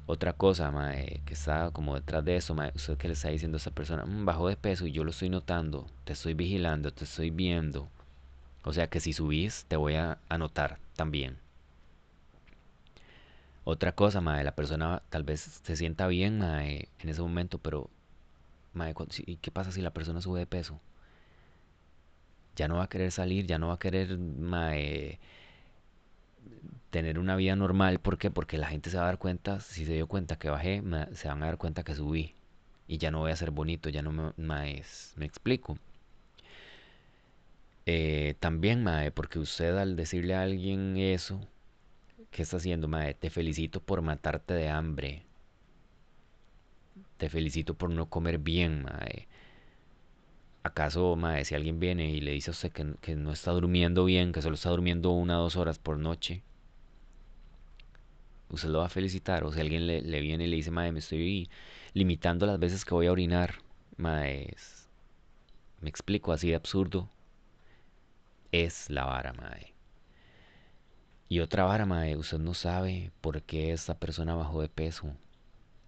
[0.06, 3.58] Otra cosa, mae, que está como detrás de eso, mae, que le está diciendo a
[3.58, 7.02] esa persona, "Mm, bajó de peso y yo lo estoy notando, te estoy vigilando, te
[7.04, 7.88] estoy viendo.
[8.64, 11.38] O sea que si subís, te voy a anotar también.
[13.64, 17.90] Otra cosa, mae, la persona tal vez se sienta bien, mae, en ese momento, pero,
[18.74, 18.94] mae,
[19.42, 20.80] ¿qué pasa si la persona sube de peso?
[22.56, 25.18] Ya no va a querer salir, ya no va a querer, mae,
[26.90, 28.00] tener una vida normal.
[28.00, 28.30] ¿Por qué?
[28.30, 31.14] Porque la gente se va a dar cuenta, si se dio cuenta que bajé, me-
[31.16, 32.34] se van a dar cuenta que subí.
[32.88, 34.32] Y ya no voy a ser bonito, ya no me,
[35.16, 35.78] me explico.
[37.86, 41.40] Eh, también, mae, porque usted al decirle a alguien eso,
[42.30, 43.14] ¿qué está haciendo, mae?
[43.14, 45.24] Te felicito por matarte de hambre.
[47.16, 49.26] Te felicito por no comer bien, mae.
[50.64, 54.04] ¿Acaso, mae, si alguien viene y le dice a usted que, que no está durmiendo
[54.04, 56.42] bien, que solo está durmiendo una o dos horas por noche,
[58.50, 59.44] usted lo va a felicitar?
[59.44, 61.50] O si alguien le, le viene y le dice, mae, me estoy
[61.94, 63.56] limitando las veces que voy a orinar,
[63.96, 64.88] mae, es-
[65.80, 67.10] me explico, así de absurdo
[68.52, 69.74] es la vara, mae.
[71.28, 75.16] Y otra vara, mae, usted no sabe por qué esta persona bajó de peso.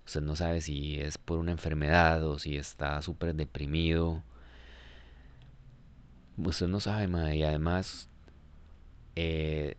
[0.06, 4.22] Usted no sabe si es por una enfermedad o si está súper deprimido.
[6.36, 7.36] Usted no sabe, mae.
[7.36, 8.08] Y además,
[9.16, 9.76] eh,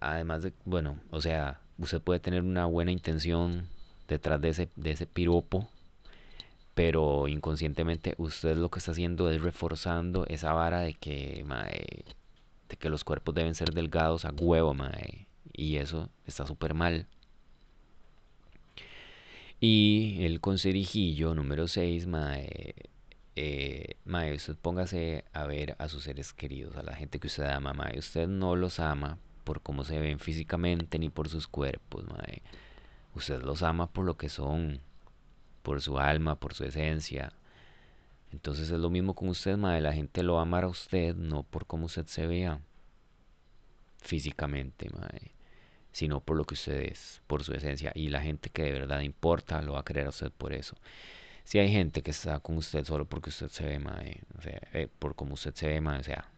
[0.00, 3.68] además de, bueno, o sea, usted puede tener una buena intención
[4.08, 5.68] detrás de ese, de ese piropo,
[6.74, 11.44] pero inconscientemente usted lo que está haciendo es reforzando esa vara de que,
[12.68, 15.26] de que los cuerpos deben ser delgados a huevo, mae.
[15.52, 17.06] Y eso está súper mal.
[19.60, 22.74] Y el conserijillo número 6 mae,
[23.36, 27.44] eh, mae, usted póngase a ver a sus seres queridos, a la gente que usted
[27.44, 27.98] ama, mae.
[27.98, 32.42] Usted no los ama por cómo se ven físicamente ni por sus cuerpos, mae.
[33.14, 34.80] Usted los ama por lo que son,
[35.62, 37.32] por su alma, por su esencia.
[38.32, 39.80] Entonces es lo mismo con usted, mae.
[39.82, 42.60] La gente lo va a amar a usted, no por cómo usted se vea
[43.98, 45.32] físicamente, mae,
[45.92, 47.92] sino por lo que usted es, por su esencia.
[47.94, 50.76] Y la gente que de verdad importa lo va a querer a usted por eso.
[51.46, 54.60] Si hay gente que está con usted solo porque usted se ve, mae, o sea,
[54.72, 56.28] eh, por cómo usted se ve, mae, sea,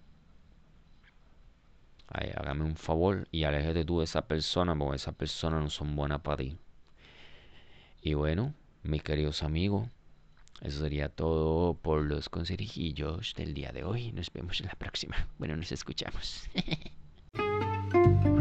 [2.08, 6.20] hágame un favor y aléjate tú de esa persona, porque esa persona no son buenas
[6.20, 6.58] para ti.
[8.02, 8.52] Y bueno,
[8.82, 9.88] mis queridos amigos,
[10.60, 14.12] eso sería todo por los consejillos del día de hoy.
[14.12, 15.26] Nos vemos en la próxima.
[15.38, 16.50] Bueno, nos escuchamos.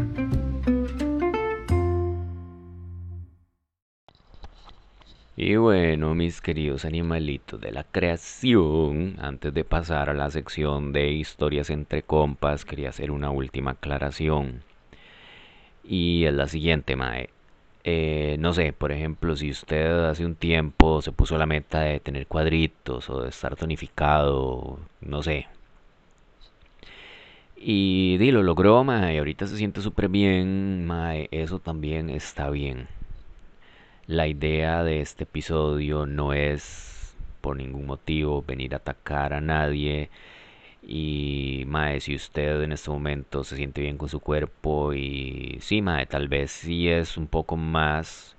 [5.40, 11.12] Y bueno, mis queridos animalitos de la creación, antes de pasar a la sección de
[11.12, 14.64] historias entre compas, quería hacer una última aclaración.
[15.84, 17.30] Y es la siguiente, Mae.
[17.84, 22.00] Eh, no sé, por ejemplo, si usted hace un tiempo se puso la meta de
[22.00, 25.46] tener cuadritos o de estar tonificado, no sé.
[27.56, 32.88] Y di, lo logró, mae, ahorita se siente súper bien, mae, eso también está bien.
[34.08, 40.08] La idea de este episodio no es por ningún motivo venir a atacar a nadie.
[40.82, 45.82] Y mae, si usted en este momento se siente bien con su cuerpo y sí,
[45.82, 48.34] mae, tal vez sí es un poco más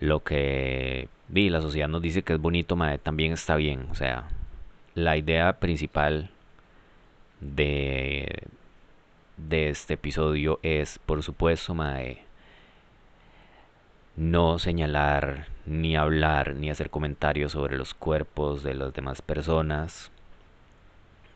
[0.00, 3.86] lo que vi, la sociedad nos dice que es bonito, mae, también está bien.
[3.90, 4.28] O sea,
[4.94, 6.30] la idea principal
[7.40, 8.44] de,
[9.36, 12.29] de este episodio es, por supuesto, mae,
[14.20, 20.12] no señalar, ni hablar, ni hacer comentarios sobre los cuerpos de las demás personas.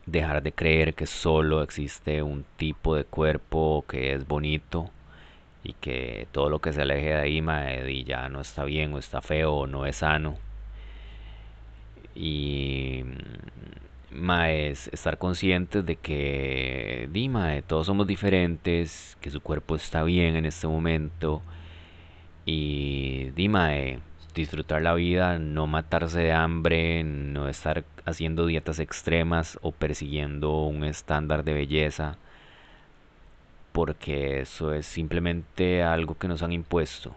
[0.05, 4.91] Dejar de creer que solo existe un tipo de cuerpo que es bonito
[5.63, 8.93] y que todo lo que se aleje de ahí mae, y ya no está bien
[8.93, 10.37] o está feo o no es sano.
[12.13, 13.03] Y
[14.11, 20.03] mae, es estar conscientes de que di, mae, todos somos diferentes, que su cuerpo está
[20.03, 21.41] bien en este momento
[22.45, 23.71] y Dima,
[24.35, 30.83] disfrutar la vida, no matarse de hambre, no estar haciendo dietas extremas o persiguiendo un
[30.83, 32.17] estándar de belleza,
[33.71, 37.15] porque eso es simplemente algo que nos han impuesto.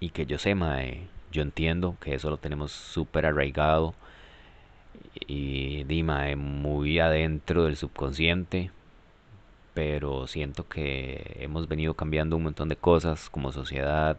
[0.00, 3.94] Y que yo sé, mae, yo entiendo que eso lo tenemos súper arraigado
[5.26, 8.70] y Dima, muy adentro del subconsciente
[9.74, 14.18] pero siento que hemos venido cambiando un montón de cosas como sociedad.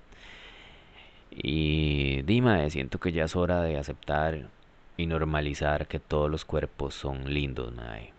[1.32, 4.50] Y dime, siento que ya es hora de aceptar
[4.97, 8.14] y normalizar que todos los cuerpos son lindos, mae.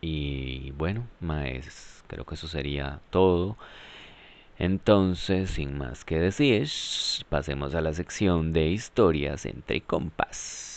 [0.00, 3.56] Y bueno, maes, creo que eso sería todo.
[4.58, 6.68] Entonces, sin más que decir,
[7.28, 10.69] pasemos a la sección de historias entre compas.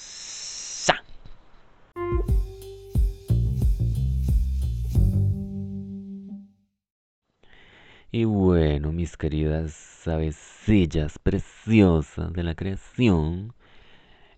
[9.04, 13.54] Mis queridas avecillas preciosas de la creación,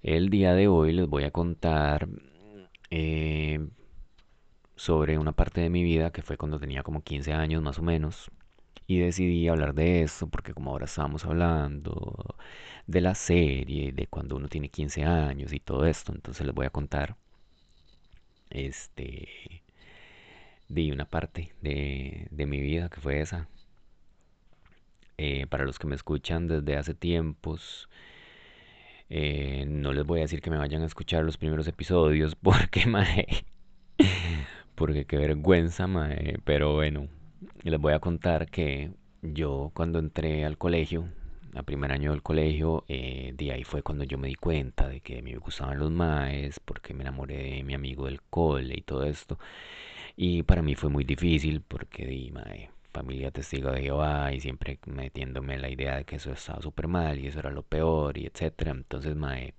[0.02, 2.08] el día de hoy les voy a contar
[2.90, 3.60] eh,
[4.76, 7.84] sobre una parte de mi vida que fue cuando tenía como 15 años más o
[7.84, 8.32] menos.
[8.88, 12.36] Y decidí hablar de eso porque como ahora estábamos hablando
[12.88, 16.66] de la serie, de cuando uno tiene 15 años y todo esto, entonces les voy
[16.66, 17.18] a contar
[18.50, 19.62] este
[20.70, 23.48] de una parte de mi vida que fue esa
[25.18, 27.90] eh, para los que me escuchan desde hace tiempos,
[29.10, 32.86] eh, no les voy a decir que me vayan a escuchar los primeros episodios porque,
[32.88, 33.46] mae,
[34.76, 37.08] porque qué vergüenza, mae, pero bueno,
[37.64, 38.92] les voy a contar que
[39.22, 41.10] yo cuando entré al colegio,
[41.54, 45.00] al primer año del colegio, eh, de ahí fue cuando yo me di cuenta de
[45.02, 49.04] que me gustaban los maes, porque me enamoré de mi amigo del cole y todo
[49.06, 49.40] esto.
[50.18, 54.80] Y para mí fue muy difícil porque di, mae, familia testigo de Jehová y siempre
[54.88, 58.26] metiéndome la idea de que eso estaba súper mal y eso era lo peor y
[58.26, 58.72] etcétera.
[58.72, 59.54] Entonces, mae,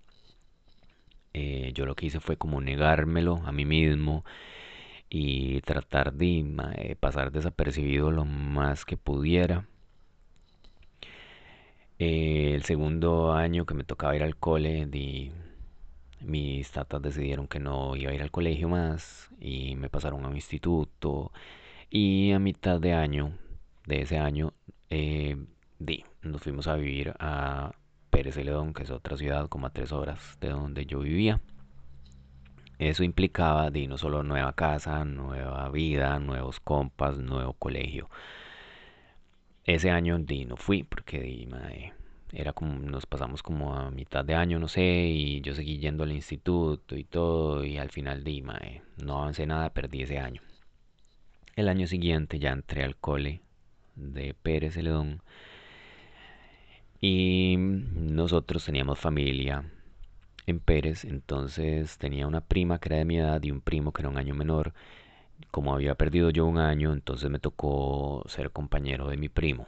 [1.34, 4.24] eh, yo lo que hice fue como negármelo a mí mismo
[5.10, 9.66] y tratar de pasar desapercibido lo más que pudiera.
[11.98, 15.32] Eh, el segundo año que me tocaba ir al cole, di,
[16.20, 20.28] mis tatas decidieron que no iba a ir al colegio más y me pasaron a
[20.28, 21.32] un instituto
[21.90, 23.32] y a mitad de año,
[23.86, 24.52] de ese año,
[24.90, 25.36] eh,
[26.22, 27.72] nos fuimos a vivir a
[28.10, 31.40] Pérez Celedón, que es otra ciudad como a tres horas de donde yo vivía.
[32.78, 38.10] Eso implicaba di, no solo nueva casa, nueva vida, nuevos compas, nuevo colegio.
[39.64, 41.48] Ese año di, no fui porque di,
[42.32, 46.04] era como, nos pasamos como a mitad de año, no sé, y yo seguí yendo
[46.04, 50.42] al instituto y todo, y al final mae, no avancé nada, perdí ese año.
[51.56, 53.40] El año siguiente ya entré al cole
[53.94, 55.22] de Pérez Celedón
[57.00, 59.64] y nosotros teníamos familia
[60.46, 64.02] en Pérez, entonces tenía una prima que era de mi edad y un primo que
[64.02, 64.74] era un año menor.
[65.50, 69.66] Como había perdido yo un año, entonces me tocó ser compañero de mi primo.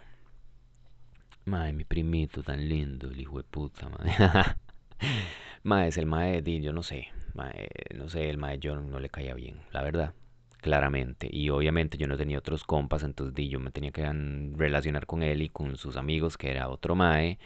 [1.46, 4.12] Madre, mi primito tan lindo, el hijo de puta, madre.
[5.62, 9.08] Madre, es el mae, yo no sé, mae, no sé, el mae yo no le
[9.08, 10.14] caía bien, la verdad,
[10.58, 11.28] claramente.
[11.32, 15.06] Y obviamente yo no tenía otros compas, entonces di, yo me tenía que an- relacionar
[15.06, 17.38] con él y con sus amigos, que era otro mae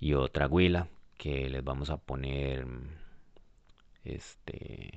[0.00, 0.88] y otra güila,
[1.18, 2.66] que les vamos a poner,
[4.04, 4.90] este,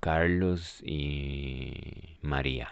[0.00, 2.70] Carlos y María.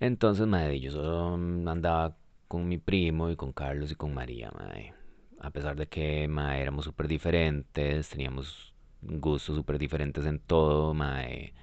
[0.00, 1.34] Entonces, madre, yo solo
[1.70, 2.16] andaba
[2.48, 4.94] con mi primo y con Carlos y con María, madre.
[5.40, 11.54] A pesar de que, madre, éramos súper diferentes, teníamos gustos súper diferentes en todo, madre.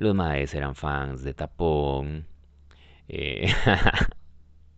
[0.00, 2.26] Los maes eran fans de Tapón.
[3.08, 3.46] eh,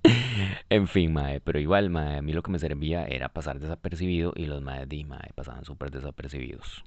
[0.70, 4.33] en fin, mae, pero igual, mae, a mí lo que me servía era pasar desapercibido
[4.37, 6.83] y los maes di, mae, pasaban súper desapercibidos.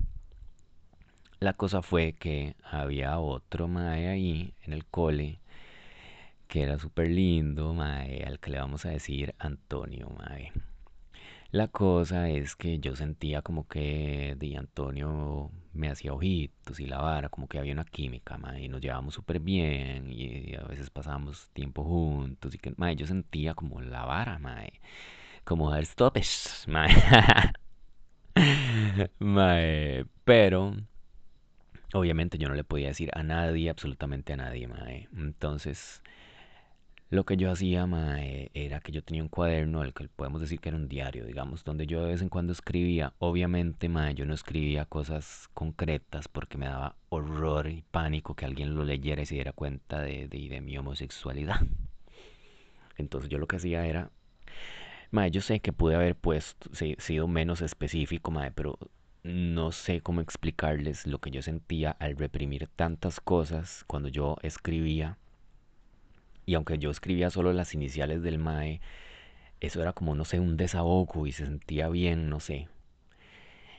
[1.40, 5.40] La cosa fue que había otro mae ahí en el cole
[6.48, 10.52] que era súper lindo, mae, al que le vamos a decir Antonio, mae.
[11.56, 17.00] La cosa es que yo sentía como que Di Antonio me hacía ojitos y la
[17.00, 21.50] vara, como que había una química, y nos llevábamos súper bien y a veces pasábamos
[21.54, 24.38] tiempo juntos y que, yo sentía como la vara,
[25.46, 26.68] como dar stopes,
[30.26, 30.76] pero
[31.94, 34.68] obviamente yo no le podía decir a nadie, absolutamente a nadie,
[35.16, 36.02] entonces
[37.16, 40.60] Lo que yo hacía, mae, era que yo tenía un cuaderno, el que podemos decir
[40.60, 43.14] que era un diario, digamos, donde yo de vez en cuando escribía.
[43.20, 48.76] Obviamente, mae, yo no escribía cosas concretas porque me daba horror y pánico que alguien
[48.76, 51.62] lo leyera y se diera cuenta de, de, mi homosexualidad.
[52.98, 54.12] Entonces yo lo que hacía era,
[55.12, 58.78] mae, yo sé que pude haber puesto, sí, sido menos específico, mae, pero
[59.24, 65.18] no sé cómo explicarles lo que yo sentía al reprimir tantas cosas cuando yo escribía.
[66.46, 68.82] Y aunque yo escribía solo las iniciales del mae,
[69.60, 72.68] eso era como, no sé, un desahogo y se sentía bien, no sé.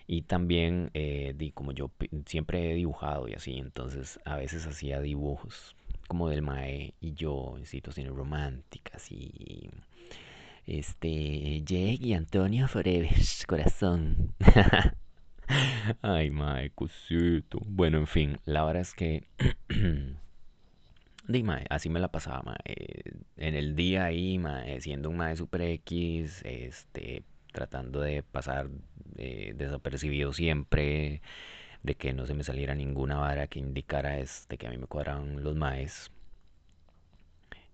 [0.07, 1.91] Y también, eh, di, como yo
[2.27, 5.77] siempre he dibujado y así, entonces a veces hacía dibujos
[6.09, 9.69] como del mae y yo en situaciones románticas y
[10.67, 13.11] este, Jake y Antonio Forever,
[13.47, 14.35] corazón.
[16.03, 17.59] Ay, mae, cosito.
[17.65, 19.29] Bueno, en fin, la verdad es que
[21.29, 23.03] Di, mae, así me la pasaba, mae.
[23.37, 28.69] En el día ahí, mae, siendo un mae super X, este, tratando de pasar
[29.19, 31.23] eh, desapercibido siempre,
[31.83, 34.87] de que no se me saliera ninguna vara que indicara este, que a mí me
[34.87, 36.13] cuadraban los maes.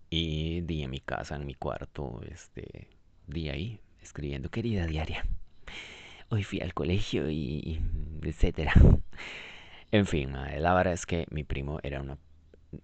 [0.09, 2.89] Y di en mi casa, en mi cuarto, este,
[3.27, 5.25] di ahí, escribiendo querida diaria.
[6.31, 7.81] Hoy fui al colegio y
[8.23, 8.73] etcétera.
[9.91, 12.17] En fin, mae, la verdad es que mi primo era una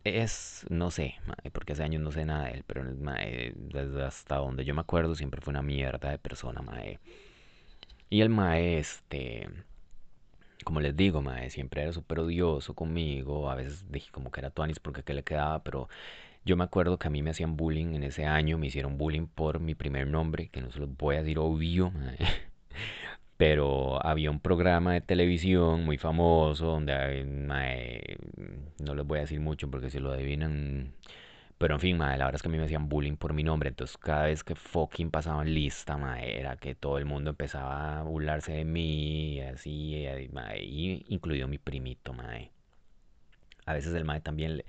[0.05, 1.14] Es, no sé,
[1.53, 5.14] porque hace años no sé nada de él, pero desde hasta donde yo me acuerdo
[5.14, 6.99] siempre fue una mierda de persona, mae.
[8.11, 9.49] Y el mae, este,
[10.64, 14.51] como les digo, mae, siempre era súper odioso conmigo, a veces dije como que era
[14.51, 15.89] tuanis porque qué le quedaba, pero
[16.45, 19.26] yo me acuerdo que a mí me hacían bullying en ese año, me hicieron bullying
[19.28, 22.18] por mi primer nombre, que no se los voy a decir obvio, mae.
[23.39, 28.18] Pero había un programa de televisión muy famoso donde mae,
[28.82, 30.93] no les voy a decir mucho porque si lo adivinan
[31.59, 33.45] Pero en fin, mae, la verdad es que a mí me hacían bullying por mi
[33.45, 38.01] nombre, entonces cada vez que fucking pasaban lista, mae, era que todo el mundo empezaba
[38.01, 42.51] a burlarse de mí, y así, mae, y incluido mi primito, mae.
[43.66, 44.64] A veces el mae también le-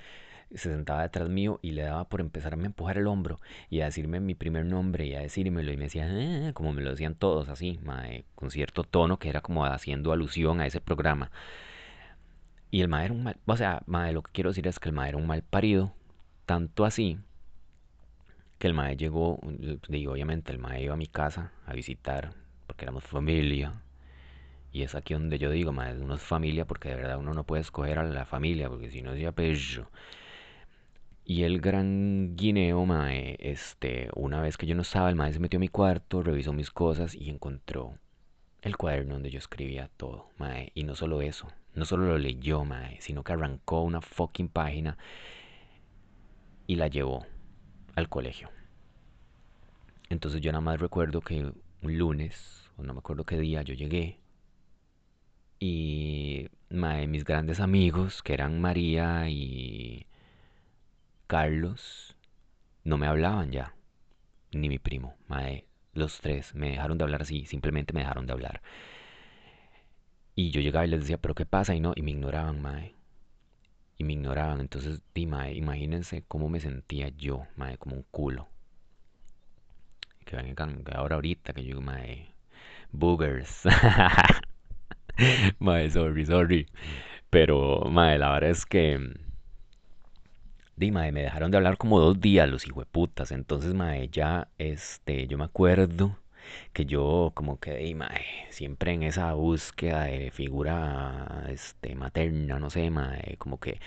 [0.51, 3.39] se sentaba detrás mío y le daba por empezarme a empujar el hombro
[3.69, 6.81] y a decirme mi primer nombre y a decírmelo y me decía, "Ah", como me
[6.81, 10.81] lo decían todos así, mae, con cierto tono que era como haciendo alusión a ese
[10.81, 11.31] programa.
[12.71, 14.95] Y el mae era un mal, o sea, lo que quiero decir es que el
[14.95, 15.93] mae era un mal parido,
[16.45, 17.19] tanto así
[18.57, 19.39] que el mae llegó,
[19.87, 22.33] digo, obviamente el mae iba a mi casa a visitar,
[22.67, 23.81] porque éramos familia,
[24.71, 27.43] y es aquí donde yo digo, mae, uno es familia porque de verdad uno no
[27.43, 29.33] puede escoger a la familia, porque si no es ya.
[31.29, 35.39] Y el gran guineo, mae, este, una vez que yo no estaba, el mae se
[35.39, 37.99] metió a mi cuarto, revisó mis cosas y encontró
[38.63, 40.71] el cuaderno donde yo escribía todo, mae.
[40.73, 44.97] Y no solo eso, no solo lo leyó, mae, sino que arrancó una fucking página
[46.65, 47.27] y la llevó
[47.93, 48.49] al colegio.
[50.09, 51.43] Entonces yo nada más recuerdo que
[51.83, 54.17] un lunes, o no me acuerdo qué día, yo llegué
[55.59, 60.07] y mae, mis grandes amigos, que eran María y
[61.29, 62.15] Carlos,
[62.83, 63.75] no me hablaban ya,
[64.51, 65.63] ni mi primo, mae,
[65.93, 68.63] los tres me dejaron de hablar así, simplemente me dejaron de hablar.
[70.33, 71.75] Y yo llegaba y les decía, pero ¿qué pasa?
[71.75, 72.95] Y no, y me ignoraban, mae.
[73.99, 74.59] Y me ignoraban.
[74.59, 78.49] Entonces, di, mae, imagínense cómo me sentía yo, mae, como un culo.
[80.25, 82.33] Que vengan que ahora ahorita que yo, mae,
[82.91, 83.65] boogers.
[85.59, 86.67] mae, sorry, sorry.
[87.29, 89.28] Pero, mae, la verdad es que,
[90.79, 93.31] di, mae, me dejaron de hablar como dos días los hijueputas.
[93.31, 96.17] Entonces, mae, ya, este, yo me acuerdo
[96.73, 102.69] que yo como que di, mae, siempre en esa búsqueda de figura este materna, no
[102.69, 103.79] sé, mae, como que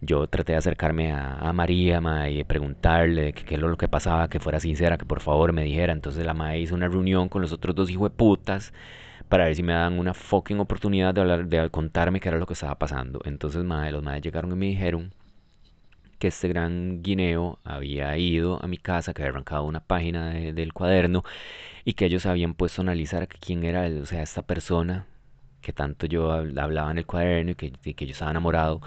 [0.00, 4.28] yo traté de acercarme a, a María, mae, y preguntarle qué es lo que pasaba,
[4.28, 5.92] que fuera sincera, que por favor me dijera.
[5.92, 8.72] Entonces la mae hizo una reunión con los otros dos hijueputas
[9.28, 12.46] para ver si me daban una fucking oportunidad de hablar, de contarme qué era lo
[12.46, 13.20] que estaba pasando.
[13.24, 15.12] Entonces, mae, los madres llegaron y me dijeron
[16.20, 20.54] que este gran guineo había ido a mi casa, que había arrancado una página de-
[20.54, 21.24] del cuaderno
[21.84, 25.06] y que ellos habían puesto a analizar quién era, o sea, esta persona
[25.62, 28.80] que tanto yo hab- hablaba en el cuaderno y que, y que yo estaba enamorado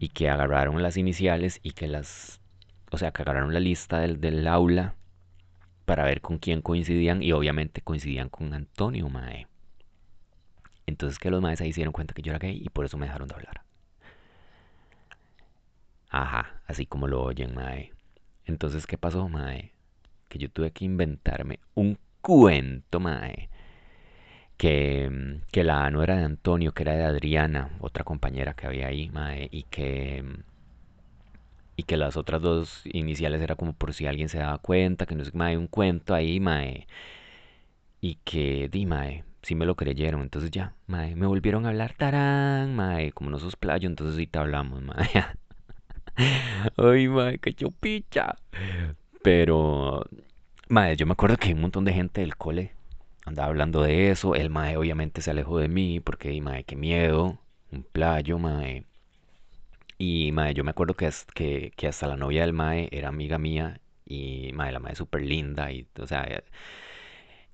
[0.00, 2.40] y que agarraron las iniciales y que las,
[2.92, 4.96] o sea, que agarraron la lista del, del aula
[5.86, 9.46] para ver con quién coincidían y obviamente coincidían con Antonio Mae.
[10.84, 13.06] Entonces que los maes se dieron cuenta que yo era gay y por eso me
[13.06, 13.62] dejaron de hablar.
[16.10, 17.92] Ajá, así como lo oyen, Mae.
[18.46, 19.72] Entonces, ¿qué pasó, Mae?
[20.28, 23.48] Que yo tuve que inventarme un cuento, Mae.
[24.56, 28.88] Que, que la no era de Antonio, que era de Adriana, otra compañera que había
[28.88, 29.48] ahí, Mae.
[29.50, 30.24] Y que,
[31.76, 35.14] y que las otras dos iniciales era como por si alguien se daba cuenta, que
[35.14, 36.86] no es, Mae, un cuento ahí, Mae.
[38.00, 40.22] Y que, di, Mae, sí me lo creyeron.
[40.22, 43.12] Entonces ya, Mae, me volvieron a hablar, tarán, Mae.
[43.12, 45.08] Como no sos playo, entonces sí te hablamos, Mae.
[46.76, 48.36] Ay, Mae, qué chupicha.
[49.22, 50.04] Pero,
[50.68, 52.72] Mae, yo me acuerdo que un montón de gente del cole
[53.24, 54.34] andaba hablando de eso.
[54.34, 57.38] El Mae obviamente se alejó de mí porque, Mae, qué miedo.
[57.72, 58.84] Un playo, Mae.
[59.98, 61.10] Y, Mae, yo me acuerdo que,
[61.76, 63.80] que, hasta la novia del Mae era amiga mía.
[64.06, 65.72] Y, Mae, la Mae es súper linda.
[65.72, 66.26] Y, o sea,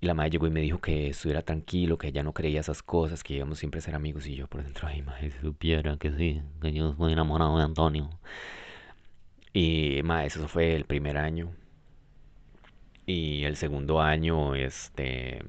[0.00, 2.82] y la Mae llegó y me dijo que estuviera tranquilo, que ella no creía esas
[2.82, 4.26] cosas, que íbamos siempre a ser amigos.
[4.26, 7.64] Y yo por dentro, ay, Mae, si supiera que sí, que yo estoy enamorado de
[7.64, 8.10] Antonio.
[9.52, 11.52] Y, Mae, eso fue el primer año.
[13.06, 15.42] Y el segundo año, este,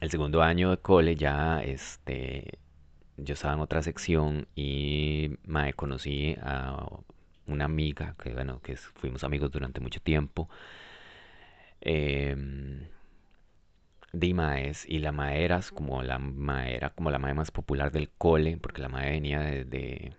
[0.00, 2.58] el segundo año de cole ya, este,
[3.16, 6.86] yo estaba en otra sección y me conocí a
[7.46, 10.48] una amiga que, bueno, que fuimos amigos durante mucho tiempo.
[11.82, 12.88] Em,
[14.12, 17.90] de maes y la mae era como la mae era como la mae más popular
[17.92, 20.12] del cole porque la mae venía de,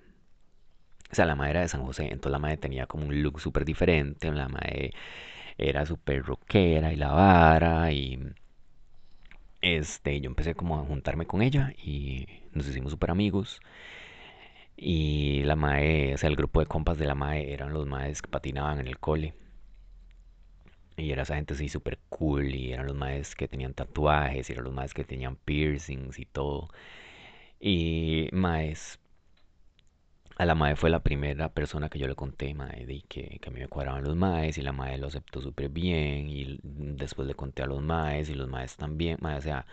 [1.12, 3.40] o sea la mae era de San José entonces la mae tenía como un look
[3.40, 4.92] súper diferente la mae
[5.58, 8.20] era súper rockera y la vara y
[9.62, 13.62] este yo empecé como a juntarme con ella y nos hicimos súper amigos.
[14.78, 18.22] Y la mae o sea el grupo de compas de la mae eran los maes
[18.22, 19.34] que patinaban en el cole
[20.98, 24.54] y era esa gente así súper cool y eran los maes que tenían tatuajes y
[24.54, 26.70] eran los maes que tenían piercings y todo.
[27.60, 29.00] Y maes
[30.38, 33.50] A la mae fue la primera persona que yo le conté, mae, de que, que
[33.50, 37.28] a mí me cuadraban los maes y la mae lo aceptó súper bien y después
[37.28, 39.66] le conté a los maes y los maes también, mae, o sea,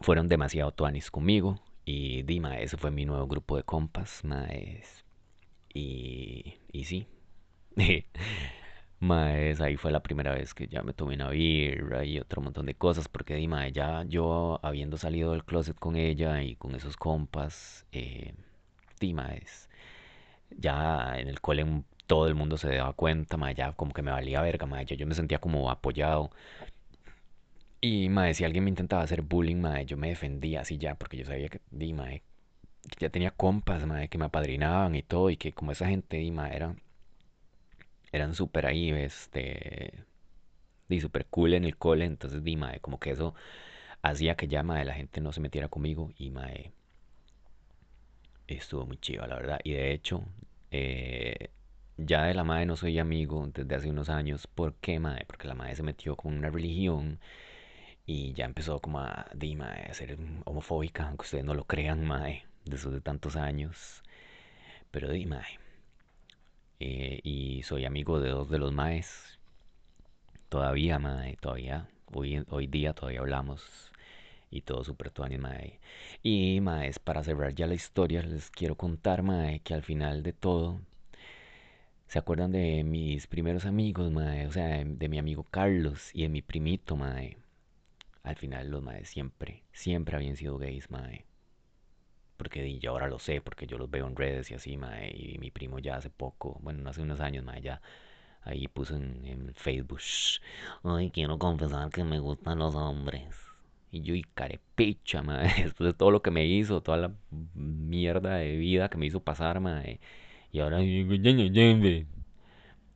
[0.00, 5.04] fueron demasiado tuanis conmigo y di, mae, ese fue mi nuevo grupo de compas, maes,
[5.74, 7.06] y, y sí,
[9.02, 12.66] maes, ahí fue la primera vez que ya me tomé una birra y otro montón
[12.66, 16.74] de cosas porque di, mae, ya yo habiendo salido del closet con ella y con
[16.74, 18.34] esos compas, eh,
[19.00, 19.68] di, maes,
[20.58, 24.10] Ya en el cole todo el mundo se daba cuenta, ma, ya como que me
[24.12, 26.30] valía verga, ma, ya yo me sentía como apoyado.
[27.82, 31.16] Y, ma, si alguien me intentaba hacer bullying, ma, yo me defendía así ya, porque
[31.18, 32.22] yo sabía que, di, ma, que
[33.00, 36.30] ya tenía compas, ma, que me apadrinaban y todo, y que como esa gente, di,
[36.30, 36.76] ma, era,
[38.12, 40.04] eran súper ahí, este,
[40.88, 43.34] di, súper cool en el cole, entonces, di, ma, como que eso
[44.02, 46.48] hacía que ya, ma, la gente no se metiera conmigo, y, ma,
[48.46, 49.60] estuvo muy chiva, la verdad.
[49.64, 50.22] Y de hecho,
[50.70, 51.50] eh,
[51.96, 54.46] ya de la madre no soy amigo desde hace unos años.
[54.46, 55.24] ¿Por qué, madre?
[55.26, 57.18] Porque la madre se metió con una religión
[58.06, 62.04] y ya empezó como a, di, mae, a ser homofóbica, aunque ustedes no lo crean,
[62.06, 64.02] madre, después de tantos años.
[64.90, 65.58] Pero di, mae,
[66.82, 69.38] eh, y soy amigo de dos de los maes.
[70.48, 71.88] Todavía, mae, todavía.
[72.12, 73.92] Hoy, hoy día todavía hablamos
[74.50, 75.80] y todo súper tuanis, mae.
[76.22, 80.32] Y, mae, para cerrar ya la historia, les quiero contar, mae, que al final de
[80.32, 80.80] todo,
[82.08, 84.46] ¿se acuerdan de mis primeros amigos, mae?
[84.46, 87.36] O sea, de, mi amigo Carlos y de mi primito, mae.
[88.24, 91.24] Al final los maes siempre, siempre habían sido gays, mae.
[92.42, 95.12] Porque yo ahora lo sé, porque yo los veo en redes y así, mae.
[95.16, 97.80] Y mi primo ya hace poco, bueno, hace unos años, mae, ya
[98.42, 100.00] ahí puso en, en Facebook.
[100.82, 103.22] Ay, quiero confesar que me gustan los hombres.
[103.92, 105.52] Y yo, y carepicha, mae.
[105.62, 107.12] Después de todo lo que me hizo, toda la
[107.54, 110.00] mierda de vida que me hizo pasar, mae.
[110.50, 110.82] Y ahora.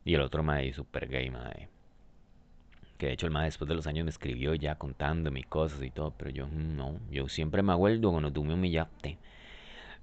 [0.04, 1.68] Y el otro, mae, super gay, mae.
[2.98, 5.90] Que de hecho el mae después de los años me escribió ya contándome cosas y
[5.90, 6.12] todo.
[6.16, 6.98] Pero yo, mm, no.
[7.10, 9.18] Yo siempre me acuerdo cuando tú me humillaste.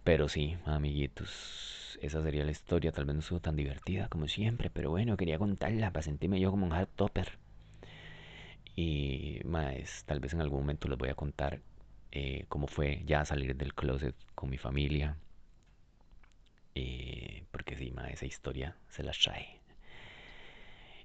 [0.03, 2.91] Pero sí, amiguitos, esa sería la historia.
[2.91, 6.51] Tal vez no estuvo tan divertida como siempre, pero bueno, quería contarla para sentirme yo
[6.51, 7.37] como un hard topper.
[8.75, 11.61] Y más, tal vez en algún momento les voy a contar
[12.11, 15.17] eh, cómo fue ya salir del closet con mi familia.
[16.75, 19.59] Eh, porque sí, ma, esa historia se las trae.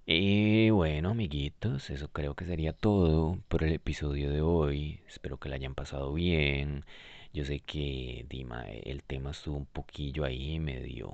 [0.07, 5.01] Y bueno, amiguitos, eso creo que sería todo por el episodio de hoy.
[5.07, 6.85] Espero que la hayan pasado bien.
[7.33, 11.13] Yo sé que Dima, el tema estuvo un poquillo ahí medio.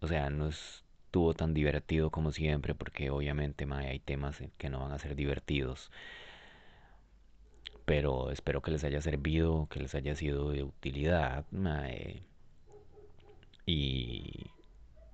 [0.00, 4.80] O sea, no estuvo tan divertido como siempre, porque obviamente mae, hay temas que no
[4.80, 5.90] van a ser divertidos.
[7.84, 11.44] Pero espero que les haya servido, que les haya sido de utilidad.
[11.50, 12.22] Mae.
[13.66, 14.46] Y,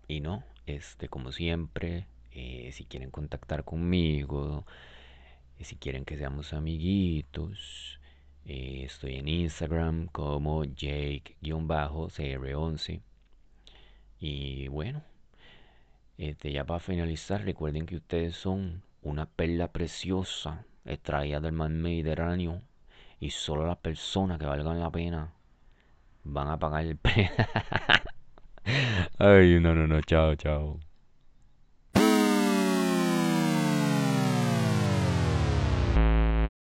[0.08, 4.66] y no, este, como siempre, eh, si quieren contactar conmigo,
[5.58, 8.00] eh, si quieren que seamos amiguitos,
[8.46, 13.00] eh, estoy en Instagram como Jake-CR11.
[14.20, 15.02] Y bueno,
[16.18, 22.62] este, ya para finalizar, recuerden que ustedes son una perla preciosa extraída del mar Mediterráneo
[23.20, 25.32] y solo las personas que valgan la pena
[26.24, 27.30] van a pagar el precio.
[29.18, 30.85] Ay, no, no, no, chao, chao.